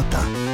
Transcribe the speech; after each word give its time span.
Europe 0.00 0.14
1. 0.14 0.50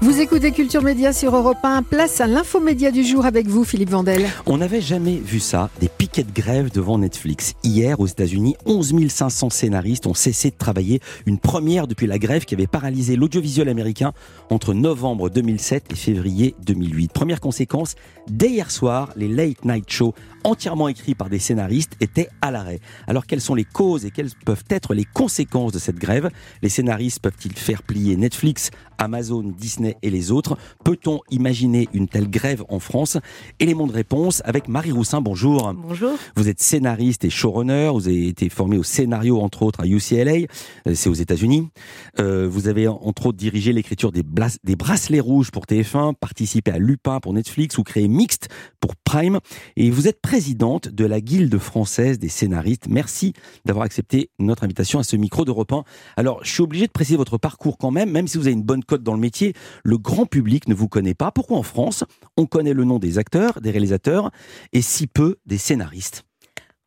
Vous 0.00 0.20
écoutez 0.20 0.50
Culture 0.50 0.82
Média 0.82 1.12
sur 1.12 1.34
Europe 1.36 1.58
1. 1.62 1.82
Place 1.82 2.20
à 2.20 2.26
l'infomédia 2.26 2.90
du 2.90 3.04
jour 3.04 3.24
avec 3.24 3.46
vous, 3.46 3.64
Philippe 3.64 3.90
Vandel. 3.90 4.26
On 4.46 4.58
n'avait 4.58 4.80
jamais 4.80 5.16
vu 5.16 5.38
ça, 5.38 5.70
des 5.80 5.88
piquets 5.88 6.24
de 6.24 6.32
grève 6.32 6.70
devant 6.72 6.98
Netflix. 6.98 7.54
Hier, 7.62 8.00
aux 8.00 8.06
États-Unis, 8.06 8.56
11 8.66 9.08
500 9.08 9.50
scénaristes 9.50 10.06
ont 10.06 10.14
cessé 10.14 10.50
de 10.50 10.56
travailler. 10.56 11.00
Une 11.26 11.38
première 11.38 11.86
depuis 11.86 12.06
la 12.06 12.18
grève 12.18 12.44
qui 12.44 12.54
avait 12.54 12.66
paralysé 12.66 13.14
l'audiovisuel 13.16 13.68
américain 13.68 14.12
entre 14.50 14.74
novembre 14.74 15.30
2007 15.30 15.92
et 15.92 15.96
février 15.96 16.54
2008. 16.64 17.12
Première 17.12 17.40
conséquence, 17.40 17.94
dès 18.28 18.50
hier 18.50 18.70
soir, 18.70 19.10
les 19.16 19.28
late 19.28 19.64
night 19.64 19.90
shows 19.90 20.14
entièrement 20.46 20.88
écrits 20.88 21.16
par 21.16 21.28
des 21.28 21.40
scénaristes 21.40 21.94
étaient 22.00 22.28
à 22.40 22.52
l'arrêt. 22.52 22.78
Alors 23.08 23.26
quelles 23.26 23.40
sont 23.40 23.56
les 23.56 23.64
causes 23.64 24.06
et 24.06 24.12
quelles 24.12 24.30
peuvent 24.44 24.64
être 24.70 24.94
les 24.94 25.04
conséquences 25.04 25.72
de 25.72 25.80
cette 25.80 25.96
grève? 25.96 26.30
Les 26.62 26.68
scénaristes 26.68 27.18
peuvent-ils 27.18 27.52
faire 27.52 27.82
plier 27.82 28.16
Netflix, 28.16 28.70
Amazon, 28.98 29.42
Disney 29.42 29.96
et 30.02 30.10
les 30.10 30.30
autres? 30.30 30.56
Peut-on 30.84 31.20
imaginer 31.30 31.88
une 31.92 32.06
telle 32.06 32.30
grève 32.30 32.62
en 32.68 32.78
France? 32.78 33.18
Élément 33.58 33.88
de 33.88 33.92
réponse 33.92 34.40
avec 34.44 34.68
Marie 34.68 34.92
Roussin, 34.92 35.20
bonjour. 35.20 35.74
Bonjour. 35.74 36.12
Vous 36.36 36.48
êtes 36.48 36.62
scénariste 36.62 37.24
et 37.24 37.30
showrunner, 37.30 37.90
vous 37.92 38.06
avez 38.06 38.28
été 38.28 38.48
formé 38.48 38.78
au 38.78 38.84
scénario 38.84 39.40
entre 39.40 39.64
autres 39.64 39.80
à 39.80 39.86
UCLA, 39.86 40.46
euh, 40.86 40.94
c'est 40.94 41.08
aux 41.08 41.14
États-Unis. 41.14 41.68
Euh, 42.20 42.48
vous 42.48 42.68
avez 42.68 42.86
entre 42.86 43.26
autres 43.26 43.38
dirigé 43.38 43.72
l'écriture 43.72 44.12
des, 44.12 44.22
des 44.62 44.76
bracelets 44.76 45.20
rouges 45.20 45.50
pour 45.50 45.64
TF1, 45.64 46.14
participé 46.14 46.70
à 46.70 46.78
Lupin 46.78 47.18
pour 47.18 47.32
Netflix 47.32 47.78
ou 47.78 47.82
créé 47.82 48.06
Mixte 48.06 48.48
pour 48.78 48.94
Prime 48.94 49.40
et 49.76 49.90
vous 49.90 50.06
êtes 50.06 50.20
présidente 50.36 50.88
de 50.90 51.06
la 51.06 51.22
Guilde 51.22 51.56
française 51.56 52.18
des 52.18 52.28
scénaristes. 52.28 52.88
Merci 52.90 53.32
d'avoir 53.64 53.86
accepté 53.86 54.28
notre 54.38 54.64
invitation 54.64 54.98
à 54.98 55.02
ce 55.02 55.16
micro 55.16 55.46
d'Europe 55.46 55.72
1. 55.72 55.84
Alors, 56.18 56.44
je 56.44 56.50
suis 56.50 56.62
obligé 56.62 56.86
de 56.86 56.92
préciser 56.92 57.16
votre 57.16 57.38
parcours 57.38 57.78
quand 57.78 57.90
même, 57.90 58.10
même 58.10 58.28
si 58.28 58.36
vous 58.36 58.46
avez 58.46 58.52
une 58.52 58.62
bonne 58.62 58.84
cote 58.84 59.02
dans 59.02 59.14
le 59.14 59.18
métier, 59.18 59.54
le 59.82 59.96
grand 59.96 60.26
public 60.26 60.68
ne 60.68 60.74
vous 60.74 60.88
connaît 60.88 61.14
pas. 61.14 61.30
Pourquoi 61.30 61.56
en 61.56 61.62
France, 61.62 62.04
on 62.36 62.44
connaît 62.44 62.74
le 62.74 62.84
nom 62.84 62.98
des 62.98 63.16
acteurs, 63.16 63.62
des 63.62 63.70
réalisateurs 63.70 64.30
et 64.74 64.82
si 64.82 65.06
peu 65.06 65.36
des 65.46 65.56
scénaristes? 65.56 66.26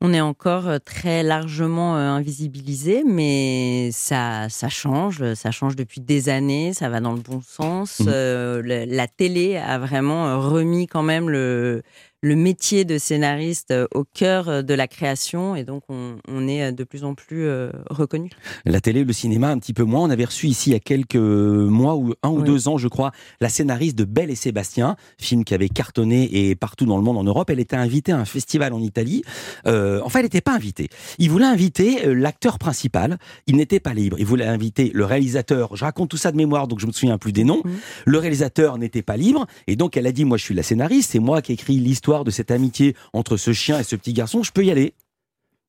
On 0.02 0.14
est 0.14 0.22
encore 0.22 0.70
euh, 0.70 0.78
très 0.80 1.24
largement 1.24 1.98
euh, 1.98 2.12
invisibilisé, 2.12 3.04
mais 3.06 3.90
ça, 3.92 4.48
ça 4.48 4.70
change, 4.70 5.34
ça 5.34 5.52
change 5.52 5.76
depuis 5.76 6.00
des 6.00 6.30
années, 6.30 6.74
ça 6.74 6.88
va 6.88 7.02
dans 7.02 7.12
le 7.12 7.20
bon 7.20 7.42
sens. 7.42 8.00
Mmh. 8.00 8.06
Euh, 8.08 8.86
la 8.88 9.08
télé 9.10 9.58
a 9.58 9.78
vraiment 9.78 10.40
remis 10.40 10.88
quand 10.88 11.04
même 11.04 11.30
le, 11.30 11.84
le 12.22 12.36
métier 12.36 12.86
de 12.86 12.98
scénariste 12.98 13.72
euh, 13.72 13.88
au 13.94 14.04
cœur 14.04 14.50
euh, 14.50 14.62
de 14.62 14.74
la 14.74 14.88
création 14.88 15.56
et 15.56 15.64
donc 15.64 15.84
on, 15.90 16.48
est 16.48 16.64
euh, 16.64 16.72
de 16.72 16.84
plus 16.84 17.04
en 17.04 17.16
plus 17.16 17.50
reconnu. 17.90 18.30
La 18.66 18.82
télé, 18.82 19.04
le 19.04 19.14
cinéma, 19.14 19.50
un 19.50 19.60
petit 19.60 19.74
peu 19.74 19.84
moins. 19.84 20.02
On 20.02 20.10
avait 20.10 20.26
reçu 20.26 20.48
ici 20.48 20.72
il 20.72 20.74
y 20.74 20.76
a 20.76 20.80
quelques 20.80 21.16
mois 21.16 21.96
ou 21.96 22.14
un 22.24 22.30
ou 22.30 22.42
deux 22.42 22.68
ans, 22.68 22.78
je 22.78 22.88
crois, 22.88 23.12
la 23.40 23.50
scénariste 23.50 23.98
de 23.98 24.04
Belle 24.04 24.30
et 24.30 24.36
Sébastien, 24.36 24.96
film 25.18 25.44
qui 25.44 25.54
avait 25.54 25.70
cartonné 25.70 26.50
et 26.50 26.56
partout 26.56 26.86
dans 26.86 26.98
le 26.98 27.04
monde 27.04 27.18
en 27.18 27.24
Europe. 27.24 27.50
Elle 27.50 27.60
était 27.60 27.76
invitée 27.76 28.12
à 28.12 28.18
un 28.18 28.26
festival 28.26 28.74
en 28.74 28.82
Italie. 28.82 29.24
Euh, 29.68 30.02
enfin, 30.04 30.20
elle 30.20 30.26
n'était 30.26 30.42
pas 30.42 30.54
invitée. 30.54 30.90
Il 31.18 31.30
voulait 31.30 31.46
inviter 31.46 32.14
l'acteur 32.14 32.60
principal. 32.60 33.18
Il 33.48 33.56
n'était 33.56 33.80
pas 33.80 33.94
libre. 33.94 34.18
Il 34.20 34.26
voulait 34.26 34.46
inviter 34.46 34.92
le 34.94 35.06
réalisateur. 35.06 35.76
Je 35.76 35.84
raconte 35.84 36.10
tout 36.10 36.18
ça 36.18 36.32
de 36.32 36.38
mémoire, 36.38 36.68
donc 36.68 36.80
je 36.80 36.88
me 36.88 36.92
souviens 36.92 37.18
plus 37.18 37.32
des 37.32 37.44
noms. 37.44 37.62
Mmh. 37.64 37.70
Le 38.06 38.18
réalisateur 38.18 38.78
n'était 38.78 39.02
pas 39.02 39.18
libre 39.18 39.46
et 39.68 39.76
donc 39.76 39.98
elle 39.98 40.08
a 40.08 40.12
dit 40.12 40.26
moi 40.26 40.38
je 40.38 40.44
suis 40.44 40.56
la 40.56 40.64
scénariste, 40.64 41.12
c'est 41.12 41.20
moi 41.20 41.42
qui 41.42 41.54
écrit 41.54 41.78
l'histoire 41.80 42.09
de 42.24 42.32
cette 42.32 42.52
amitié 42.52 42.96
entre 43.14 43.38
ce 43.38 43.54
chien 43.54 43.80
et 43.80 43.84
ce 43.84 43.96
petit 43.96 44.14
garçon, 44.14 44.44
je 44.44 44.52
peux 44.52 44.66
y 44.66 44.72
aller. 44.72 44.94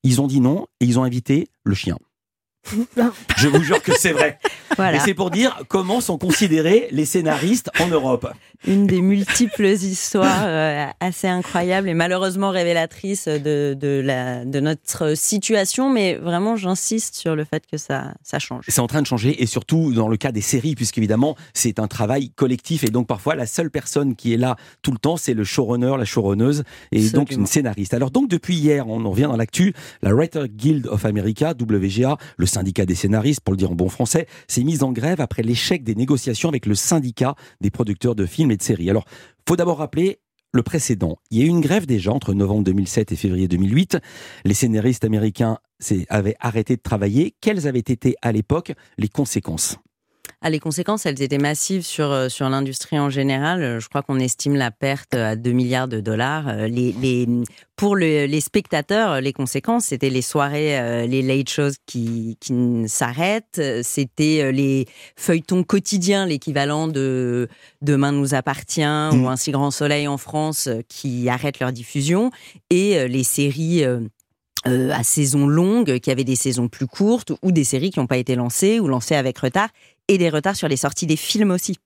Ils 0.03 0.21
ont 0.21 0.27
dit 0.27 0.41
non 0.41 0.67
et 0.81 0.87
ils 0.87 0.99
ont 0.99 1.05
invité 1.05 1.49
le 1.65 1.75
chien. 1.75 1.99
Je 3.37 3.49
vous 3.49 3.63
jure 3.63 3.83
que 3.83 3.93
c'est 3.97 4.13
vrai. 4.13 4.39
Et 4.95 4.99
c'est 5.01 5.15
pour 5.15 5.31
dire 5.31 5.63
comment 5.69 6.01
sont 6.01 6.17
considérés 6.17 6.89
les 6.91 7.05
scénaristes 7.05 7.71
en 7.81 7.89
Europe. 7.89 8.31
Une 8.67 8.87
des 8.87 9.03
multiples 9.03 9.67
histoires 9.67 10.45
euh, 10.45 10.87
assez 11.01 11.27
incroyables 11.27 11.89
et 11.89 11.95
malheureusement 11.95 12.51
révélatrices 12.51 13.27
de, 13.27 13.75
de, 13.79 14.01
la, 14.03 14.45
de 14.45 14.61
notre 14.61 15.17
situation, 15.17 15.91
mais 15.91 16.15
vraiment 16.15 16.57
j'insiste 16.57 17.15
sur 17.15 17.35
le 17.37 17.45
fait 17.45 17.65
que 17.71 17.79
ça, 17.79 18.15
ça 18.23 18.39
change. 18.39 18.65
C'est 18.69 18.81
en 18.81 18.87
train 18.87 19.03
de 19.03 19.07
changer 19.07 19.43
et 19.43 19.47
surtout 19.47 19.93
dans 19.93 20.09
le 20.09 20.17
cas 20.17 20.31
des 20.31 20.41
séries, 20.41 20.75
puisqu'évidemment 20.75 21.37
c'est 21.53 21.79
un 21.79 21.89
travail 21.89 22.31
collectif 22.31 22.85
et 22.85 22.91
donc 22.91 23.07
parfois 23.07 23.35
la 23.35 23.47
seule 23.47 23.71
personne 23.71 24.15
qui 24.15 24.33
est 24.35 24.39
là 24.39 24.57
tout 24.83 24.93
le 24.93 24.99
temps 24.99 25.17
c'est 25.17 25.35
le 25.35 25.45
showrunner, 25.45 25.97
la 25.99 26.05
showrunneuse 26.05 26.65
et 26.93 27.11
donc 27.11 27.33
une 27.33 27.47
scénariste. 27.47 27.95
Alors 27.95 28.11
donc 28.11 28.29
depuis 28.29 28.57
hier, 28.57 28.89
on 28.89 29.05
en 29.05 29.11
revient 29.11 29.29
dans 29.31 29.37
l'actu, 29.37 29.75
la 30.03 30.15
Writer 30.15 30.45
Guild 30.49 30.87
of 30.87 31.05
America, 31.05 31.55
WGA, 31.59 32.17
le 32.37 32.47
syndicat 32.51 32.85
des 32.85 32.95
scénaristes 32.95 33.41
pour 33.41 33.53
le 33.53 33.59
dire 33.59 33.71
en 33.71 33.75
bon 33.75 33.89
français, 33.89 34.27
s'est 34.49 34.65
mise 34.65 34.83
en 34.83 34.93
grève 34.93 35.21
après 35.21 35.43
l'échec 35.43 35.83
des 35.83 35.95
négociations 35.95 36.49
avec 36.49 36.67
le 36.67 36.75
syndicat 36.75 37.35
des 37.61 37.71
producteurs 37.71 38.15
de 38.15 38.27
films 38.27 38.51
et 38.51 38.57
de 38.57 38.63
séries. 38.63 38.91
Alors, 38.91 39.07
faut 39.49 39.57
d'abord 39.57 39.79
rappeler 39.79 40.21
le 40.53 40.63
précédent. 40.63 41.17
Il 41.31 41.39
y 41.39 41.43
a 41.43 41.45
eu 41.45 41.49
une 41.49 41.61
grève 41.61 41.87
déjà 41.87 42.13
entre 42.13 42.35
novembre 42.35 42.65
2007 42.65 43.13
et 43.13 43.17
février 43.17 43.49
2008. 43.49 43.99
Les 44.45 44.55
scénaristes 44.55 45.05
américains 45.05 45.59
avaient 46.09 46.37
arrêté 46.41 46.77
de 46.77 46.83
travailler. 46.83 47.35
Quelles 47.41 47.67
avaient 47.69 47.79
été 47.79 48.17
à 48.23 48.33
l'époque 48.33 48.73
les 48.99 49.09
conséquences? 49.09 49.79
Ah, 50.43 50.49
les 50.49 50.59
conséquences, 50.59 51.05
elles 51.05 51.21
étaient 51.21 51.37
massives 51.37 51.85
sur, 51.85 52.11
euh, 52.11 52.31
sur 52.31 52.49
l'industrie 52.49 52.99
en 52.99 53.11
général. 53.11 53.79
Je 53.79 53.89
crois 53.91 54.01
qu'on 54.01 54.19
estime 54.19 54.55
la 54.57 54.71
perte 54.71 55.15
à 55.15 55.37
2 55.37 55.53
milliards 55.53 55.87
de 55.87 56.01
dollars. 56.01 56.49
Euh, 56.49 56.67
les, 56.67 56.93
les, 56.93 57.29
pour 57.77 57.95
les 57.95 58.41
spectateurs, 58.41 59.21
les 59.21 59.35
conséquences, 59.35 59.87
c'était 59.87 60.09
les 60.09 60.23
soirées, 60.23 60.79
euh, 60.79 61.07
les 61.07 61.21
late 61.21 61.51
shows 61.51 61.73
qui, 61.85 62.39
qui 62.41 62.55
s'arrêtent. 62.87 63.61
C'était 63.83 64.51
les 64.51 64.87
feuilletons 65.15 65.63
quotidiens, 65.63 66.25
l'équivalent 66.25 66.89
de 66.89 67.47
Demain 67.83 68.13
nous 68.13 68.35
appartient 68.35 68.81
ou 68.81 69.17
mmh. 69.17 69.27
Un 69.27 69.37
si 69.37 69.51
grand 69.51 69.71
soleil 69.71 70.09
en 70.09 70.17
France 70.17 70.71
qui 70.89 71.29
arrêtent 71.29 71.61
leur 71.61 71.73
diffusion. 71.73 72.31
Et 72.71 73.09
les 73.09 73.25
séries 73.25 73.85
euh, 74.67 74.91
à 74.93 75.03
saison 75.03 75.47
longue, 75.47 76.01
qui 76.01 76.11
avaient 76.11 76.25
des 76.25 76.37
saisons 76.37 76.69
plus 76.69 76.87
courtes, 76.87 77.33
ou 77.41 77.51
des 77.51 77.65
séries 77.65 77.91
qui 77.91 77.99
n'ont 77.99 78.07
pas 78.07 78.19
été 78.19 78.35
lancées, 78.35 78.79
ou 78.79 78.89
lancées 78.89 79.15
avec 79.15 79.39
retard, 79.39 79.71
et 80.11 80.19
des 80.19 80.29
retards 80.29 80.57
sur 80.57 80.69
les 80.69 80.77
sorties 80.77 81.07
des 81.07 81.17
films 81.17 81.53
aussi. 81.53 81.77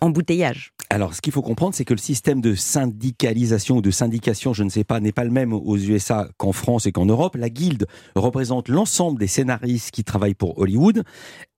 Embouteillage. 0.00 0.70
Alors, 0.90 1.12
ce 1.12 1.20
qu'il 1.20 1.32
faut 1.32 1.42
comprendre, 1.42 1.74
c'est 1.74 1.84
que 1.84 1.92
le 1.92 1.98
système 1.98 2.40
de 2.40 2.54
syndicalisation 2.54 3.78
ou 3.78 3.82
de 3.82 3.90
syndication, 3.90 4.52
je 4.54 4.62
ne 4.62 4.70
sais 4.70 4.84
pas, 4.84 5.00
n'est 5.00 5.12
pas 5.12 5.24
le 5.24 5.32
même 5.32 5.52
aux 5.52 5.76
USA 5.76 6.28
qu'en 6.36 6.52
France 6.52 6.86
et 6.86 6.92
qu'en 6.92 7.04
Europe. 7.04 7.34
La 7.34 7.50
guilde 7.50 7.88
représente 8.14 8.68
l'ensemble 8.68 9.18
des 9.18 9.26
scénaristes 9.26 9.90
qui 9.90 10.04
travaillent 10.04 10.34
pour 10.34 10.56
Hollywood. 10.58 11.02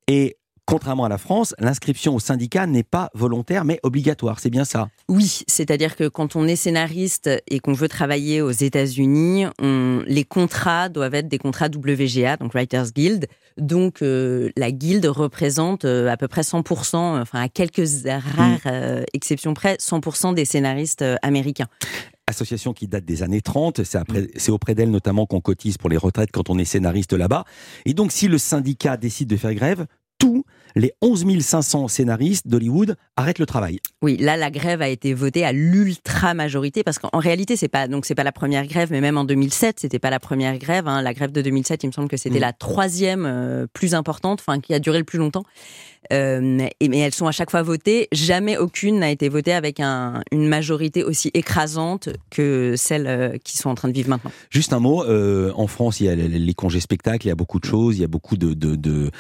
Et 0.09 0.39
Contrairement 0.67 1.05
à 1.05 1.09
la 1.09 1.19
France, 1.19 1.55
l'inscription 1.59 2.15
au 2.15 2.21
syndicat 2.21 2.67
n'est 2.67 2.83
pas 2.83 3.11
volontaire 3.15 3.65
mais 3.65 3.81
obligatoire, 3.83 4.41
c'est 4.41 4.51
bien 4.51 4.65
ça 4.65 4.89
Oui, 5.09 5.43
c'est-à-dire 5.49 5.97
que 5.97 6.09
quand 6.09 6.37
on 6.37 6.47
est 6.47 6.57
scénariste 6.57 7.29
et 7.49 7.61
qu'on 7.61 7.73
veut 7.73 7.89
travailler 7.89 8.41
aux 8.41 8.51
États-Unis, 8.51 9.47
les 9.61 10.25
contrats 10.25 10.89
doivent 10.89 11.15
être 11.15 11.29
des 11.29 11.39
contrats 11.39 11.67
WGA, 11.67 12.37
donc 12.37 12.55
Writers 12.55 12.93
Guild. 12.93 13.27
Donc 13.57 14.03
euh, 14.03 14.51
la 14.57 14.73
guilde 14.73 15.07
représente 15.07 15.85
euh, 15.85 16.09
à 16.09 16.17
peu 16.17 16.29
près 16.29 16.43
100%, 16.43 16.97
enfin 17.21 17.41
à 17.41 17.49
quelques 17.49 17.89
rares 18.07 18.51
mm. 18.51 18.59
euh, 18.67 19.05
exceptions 19.13 19.55
près, 19.55 19.77
100% 19.77 20.35
des 20.35 20.45
scénaristes 20.45 21.05
américains 21.23 21.69
association 22.27 22.73
qui 22.73 22.87
date 22.87 23.05
des 23.05 23.25
années 23.25 23.41
30. 23.41 23.81
C'est 23.83 24.53
auprès 24.53 24.77
d'elle 24.77 24.93
notamment 24.93 25.27
qu'on 25.27 25.41
cotise 25.41 25.79
pour 25.79 25.91
les 25.91 25.97
retraites 25.97 26.31
quand 26.31 26.49
on 26.49 26.59
est 26.59 26.65
scénariste 26.65 27.13
là-bas. 27.13 27.45
Et 27.87 27.93
donc, 27.93 28.13
si 28.13 28.29
le 28.29 28.39
syndicat 28.39 28.97
décide 28.97 29.29
de 29.29 29.37
faire 29.37 29.53
grève, 29.53 29.87
tous 30.21 30.45
les 30.77 30.93
11 31.03 31.41
500 31.41 31.89
scénaristes 31.89 32.49
d'Hollywood 32.49 32.97
arrêtent 33.17 33.39
le 33.39 33.47
travail. 33.47 33.81
Oui, 34.03 34.17
là 34.17 34.37
la 34.37 34.51
grève 34.51 34.83
a 34.83 34.89
été 34.89 35.15
votée 35.15 35.45
à 35.45 35.53
l'ultra 35.53 36.35
majorité 36.35 36.83
parce 36.83 36.99
qu'en 36.99 37.19
réalité 37.19 37.57
c'est 37.57 37.69
pas 37.69 37.89
donc 37.89 38.07
c'est 38.07 38.15
pas 38.15 38.25
la 38.25 38.33
première 38.33 38.67
grève, 38.67 38.89
mais 38.91 39.01
même 39.01 39.19
en 39.19 39.25
2007 39.25 39.81
c'était 39.81 39.99
pas 39.99 40.11
la 40.11 40.21
première 40.21 40.59
grève. 40.59 40.89
Hein. 40.89 41.03
La 41.03 41.15
grève 41.15 41.33
de 41.33 41.43
2007, 41.43 41.85
il 41.85 41.89
me 41.89 41.93
semble 41.93 42.09
que 42.09 42.17
c'était 42.17 42.39
mm. 42.39 42.43
la 42.43 42.53
troisième 42.53 43.27
euh, 43.27 43.67
plus 43.73 43.95
importante, 43.95 44.41
enfin 44.41 44.61
qui 44.61 44.75
a 44.75 44.79
duré 44.79 44.99
le 44.99 45.05
plus 45.05 45.19
longtemps. 45.19 45.45
Euh, 46.13 46.41
mais 46.43 46.99
elles 46.99 47.15
sont 47.15 47.27
à 47.27 47.33
chaque 47.33 47.51
fois 47.51 47.63
votées. 47.63 48.09
Jamais 48.13 48.57
aucune 48.57 49.01
n'a 49.01 49.11
été 49.11 49.29
votée 49.29 49.53
avec 49.53 49.81
un, 49.81 50.23
une 50.33 50.49
majorité 50.49 51.05
aussi 51.05 51.31
écrasante 51.35 52.09
que 52.31 52.75
celles 52.77 53.07
euh, 53.07 53.37
qui 53.45 53.57
sont 53.57 53.71
en 53.71 53.75
train 53.75 53.89
de 53.89 53.93
vivre 53.93 54.09
maintenant. 54.09 54.33
Juste 54.49 54.73
un 54.73 54.81
mot, 54.81 55.05
euh, 55.05 55.53
en 55.55 55.67
France, 55.67 56.01
il 56.01 56.07
y 56.07 56.09
a 56.09 56.15
les 56.15 56.55
congés 56.55 56.81
spectacles, 56.81 57.27
il 57.27 57.29
y 57.29 57.33
a 57.33 57.37
beaucoup 57.37 57.61
de 57.61 57.65
choses, 57.65 57.97
il 57.97 58.01
y 58.01 58.05
a 58.05 58.09
beaucoup 58.09 58.37
de, 58.37 58.55
de, 58.55 59.11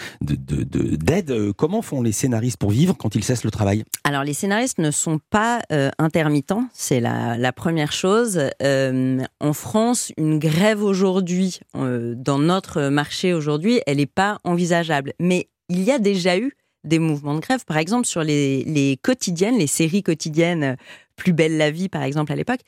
d'aides. 1.41 1.53
Comment 1.55 1.83
font 1.83 2.03
les 2.03 2.13
scénaristes 2.13 2.59
pour 2.59 2.71
vivre 2.71 2.97
quand 2.97 3.15
ils 3.15 3.25
cessent 3.25 3.45
le 3.45 3.51
travail? 3.51 3.85
Alors, 4.05 4.25
les 4.25 4.35
scénaristes 4.35 4.79
ne 4.79 4.91
sont 4.91 5.21
pas 5.31 5.63
intermittents, 5.99 6.65
c'est 6.73 7.01
la, 7.01 7.37
la, 7.37 7.53
première 7.53 7.93
chose. 7.93 8.41
en 8.63 9.53
France, 9.53 10.13
une 10.17 10.39
grève 10.39 10.83
aujourd'hui, 10.83 11.61
dans 11.75 12.39
notre 12.39 12.89
marché 12.89 13.35
aujourd'hui, 13.35 13.81
elle 13.87 13.99
n'est 13.99 14.07
pas 14.07 14.39
envisageable. 14.45 15.13
Mais 15.19 15.49
il 15.69 15.83
y 15.83 15.93
a 15.93 15.99
déjà 15.99 16.37
eu 16.37 16.53
des 16.85 16.99
mouvements 16.99 17.35
de 17.35 17.41
grève. 17.41 17.65
Par 17.65 17.79
exemple, 17.79 18.06
sur 18.06 18.23
les, 18.23 18.65
les 18.65 18.99
quotidiennes, 19.03 19.59
les 19.59 19.67
séries 19.67 20.03
quotidiennes 20.03 20.77
plus 21.21 21.32
belle 21.35 21.59
la 21.59 21.71
vie, 21.71 21.91
par 21.91 22.03
exemple, 22.03 22.32
à 22.32 22.37
l'époque, 22.37 22.61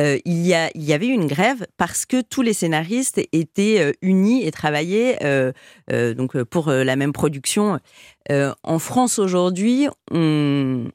euh, 0.00 0.18
il, 0.24 0.44
y 0.44 0.52
a, 0.52 0.68
il 0.74 0.82
y 0.82 0.92
avait 0.92 1.06
une 1.06 1.28
grève 1.28 1.64
parce 1.76 2.06
que 2.06 2.20
tous 2.20 2.42
les 2.42 2.52
scénaristes 2.52 3.20
étaient 3.32 3.78
euh, 3.78 3.92
unis 4.02 4.44
et 4.44 4.50
travaillaient 4.50 5.18
euh, 5.22 5.52
donc 6.14 6.42
pour 6.42 6.70
la 6.70 6.96
même 6.96 7.12
production. 7.12 7.78
en 8.28 8.78
France 8.78 9.18
aujourd'hui, 9.18 9.86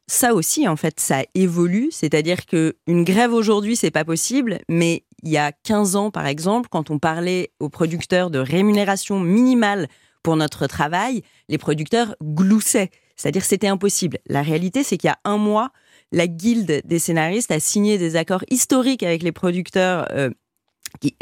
ça 0.08 0.34
aussi, 0.34 0.68
en 0.68 0.76
fait, 0.76 1.00
ça 1.00 1.24
évolue. 1.36 1.88
C'est-à-dire 1.92 2.46
que 2.46 2.76
une 2.86 3.06
grève 3.06 3.34
aujourd'hui, 3.34 3.78
c'est 3.78 3.92
pas 3.92 4.06
possible, 4.06 4.60
mais 4.68 5.04
il 5.24 5.32
y 5.32 5.38
a 5.38 5.52
15 5.52 5.96
ans, 5.96 6.12
par 6.12 6.28
exemple, 6.28 6.68
quand 6.70 6.92
on 6.92 7.00
parlait 7.00 7.52
aux 7.60 7.70
producteurs 7.70 8.30
de 8.30 8.40
rémunération 8.40 9.20
minimale 9.20 9.88
pour 10.26 10.36
notre 10.38 10.66
travail, 10.66 11.22
les 11.50 11.60
producteurs 11.60 12.16
gloussaient. 12.24 12.90
C'est-à-dire 13.16 13.46
c'était 13.46 13.68
impossible. 13.68 14.18
La 14.26 14.42
réalité, 14.42 14.82
c'est 14.84 14.98
qu'il 14.98 15.08
y 15.08 15.12
a 15.12 15.20
un 15.24 15.38
mois, 15.38 15.70
la 16.12 16.26
guilde 16.26 16.82
des 16.84 16.98
scénaristes 16.98 17.52
a 17.52 17.60
signé 17.60 18.00
des 18.00 18.16
accords 18.16 18.44
historiques 18.50 19.04
avec 19.04 19.22
les 19.22 19.32
producteurs 19.32 20.08
euh, 20.12 20.32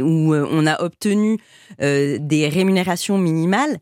où 0.01 0.33
euh, 0.33 0.47
on 0.49 0.65
a 0.65 0.81
obtenu 0.81 1.37
euh, 1.81 2.17
des 2.17 2.47
rémunérations 2.47 3.17
minimales. 3.17 3.77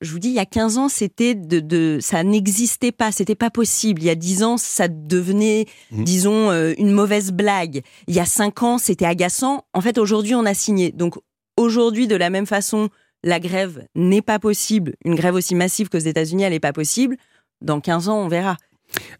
Je 0.00 0.10
vous 0.10 0.18
dis, 0.18 0.28
il 0.28 0.34
y 0.34 0.38
a 0.38 0.46
15 0.46 0.78
ans, 0.78 0.88
c'était 0.88 1.34
de, 1.34 1.98
ça 2.00 2.24
n'existait 2.24 2.92
pas, 2.92 3.12
c'était 3.12 3.34
pas 3.34 3.50
possible. 3.50 4.00
Il 4.00 4.06
y 4.06 4.10
a 4.10 4.14
10 4.14 4.44
ans, 4.44 4.56
ça 4.56 4.88
devenait, 4.88 5.66
mmh. 5.92 6.04
disons, 6.04 6.52
une 6.78 6.90
mauvaise 6.90 7.32
blague. 7.32 7.82
Il 8.08 8.14
y 8.14 8.20
a 8.20 8.26
5 8.26 8.62
ans, 8.62 8.78
c'était 8.78 9.06
agaçant. 9.06 9.66
En 9.74 9.82
fait, 9.82 9.98
aujourd'hui, 9.98 10.34
on 10.34 10.46
a 10.46 10.54
signé. 10.54 10.90
Donc, 10.90 11.16
aujourd'hui, 11.58 12.06
de 12.08 12.16
la 12.16 12.30
même 12.30 12.46
façon, 12.46 12.88
la 13.24 13.40
grève 13.40 13.86
n'est 13.94 14.22
pas 14.22 14.38
possible. 14.38 14.94
Une 15.04 15.14
grève 15.14 15.34
aussi 15.34 15.54
massive 15.54 15.88
qu'aux 15.88 15.98
États-Unis, 15.98 16.44
elle 16.44 16.52
n'est 16.52 16.60
pas 16.60 16.72
possible. 16.72 17.16
Dans 17.62 17.80
15 17.80 18.08
ans, 18.08 18.18
on 18.18 18.28
verra. 18.28 18.56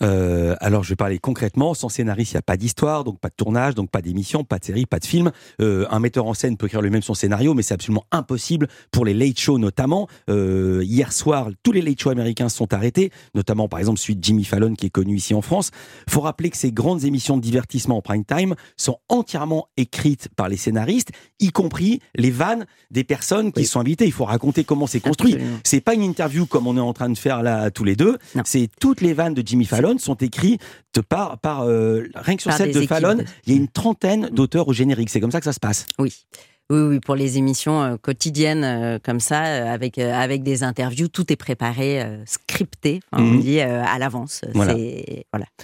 Euh, 0.02 0.56
alors, 0.60 0.82
je 0.84 0.90
vais 0.90 0.96
parler 0.96 1.18
concrètement. 1.18 1.74
Sans 1.74 1.88
scénariste, 1.88 2.32
il 2.32 2.36
n'y 2.36 2.38
a 2.38 2.42
pas 2.42 2.56
d'histoire, 2.56 3.04
donc 3.04 3.18
pas 3.18 3.28
de 3.28 3.34
tournage, 3.36 3.74
donc 3.74 3.90
pas 3.90 4.02
d'émission, 4.02 4.44
pas 4.44 4.58
de 4.58 4.64
série, 4.64 4.86
pas 4.86 4.98
de 4.98 5.04
film. 5.04 5.30
Euh, 5.60 5.86
un 5.90 6.00
metteur 6.00 6.26
en 6.26 6.34
scène 6.34 6.56
peut 6.56 6.66
écrire 6.66 6.82
lui-même 6.82 7.02
son 7.02 7.14
scénario, 7.14 7.54
mais 7.54 7.62
c'est 7.62 7.74
absolument 7.74 8.04
impossible 8.10 8.68
pour 8.90 9.04
les 9.04 9.14
late 9.14 9.38
shows 9.38 9.58
notamment. 9.58 10.08
Euh, 10.28 10.82
hier 10.84 11.12
soir, 11.12 11.48
tous 11.62 11.72
les 11.72 11.82
late 11.82 12.00
shows 12.00 12.10
américains 12.10 12.48
sont 12.48 12.72
arrêtés, 12.72 13.10
notamment 13.34 13.68
par 13.68 13.78
exemple 13.78 13.98
celui 13.98 14.16
de 14.16 14.24
Jimmy 14.24 14.44
Fallon 14.44 14.74
qui 14.74 14.86
est 14.86 14.90
connu 14.90 15.16
ici 15.16 15.34
en 15.34 15.42
France. 15.42 15.70
Faut 16.08 16.20
rappeler 16.20 16.50
que 16.50 16.56
ces 16.56 16.72
grandes 16.72 17.04
émissions 17.04 17.36
de 17.36 17.42
divertissement 17.42 17.98
en 17.98 18.02
prime 18.02 18.24
time 18.24 18.54
sont 18.76 18.98
entièrement 19.08 19.68
écrites 19.76 20.28
par 20.36 20.48
les 20.48 20.56
scénaristes, 20.56 21.10
y 21.40 21.50
compris 21.50 22.00
les 22.14 22.30
vannes 22.30 22.66
des 22.90 23.04
personnes 23.04 23.52
qui 23.52 23.64
sont 23.64 23.80
invitées. 23.80 24.06
Il 24.06 24.12
faut 24.12 24.24
raconter 24.24 24.64
comment 24.64 24.86
c'est 24.86 25.00
construit. 25.00 25.36
C'est 25.62 25.80
pas 25.80 25.94
une 25.94 26.02
interview 26.02 26.46
comme 26.46 26.66
on 26.66 26.76
est 26.76 26.80
en 26.80 26.92
train 26.92 27.08
de 27.08 27.18
faire 27.18 27.42
là 27.42 27.70
tous 27.70 27.84
les 27.84 27.96
deux. 27.96 28.18
C'est 28.44 28.68
toutes 28.80 29.00
les 29.00 29.12
vannes 29.12 29.34
de 29.34 29.42
Jimmy 29.44 29.53
Fallon 29.62 29.98
sont 29.98 30.16
écrits 30.16 30.58
de 30.94 31.00
par, 31.00 31.38
par 31.38 31.62
euh, 31.62 32.08
rien 32.14 32.36
que 32.36 32.42
sur 32.42 32.52
celle 32.52 32.72
de 32.72 32.86
Fallon, 32.86 33.18
il 33.46 33.52
y 33.52 33.56
a 33.56 33.58
une 33.58 33.68
trentaine 33.68 34.28
d'auteurs 34.32 34.68
au 34.68 34.72
générique. 34.72 35.10
C'est 35.10 35.20
comme 35.20 35.30
ça 35.30 35.38
que 35.38 35.44
ça 35.44 35.52
se 35.52 35.60
passe. 35.60 35.86
Oui. 35.98 36.12
Oui, 36.70 36.80
oui, 36.80 36.98
pour 36.98 37.14
les 37.14 37.36
émissions 37.36 37.82
euh, 37.82 37.96
quotidiennes 37.98 38.64
euh, 38.64 38.98
comme 38.98 39.20
ça, 39.20 39.42
avec 39.70 39.98
avec 39.98 40.42
des 40.42 40.62
interviews, 40.62 41.08
tout 41.08 41.30
est 41.30 41.36
préparé, 41.36 42.02
scripté, 42.24 43.00
on 43.12 43.20
mhm. 43.20 43.40
dit 43.40 43.60
à 43.60 43.98
l'avance. 43.98 44.40
Voilà. 44.54 44.74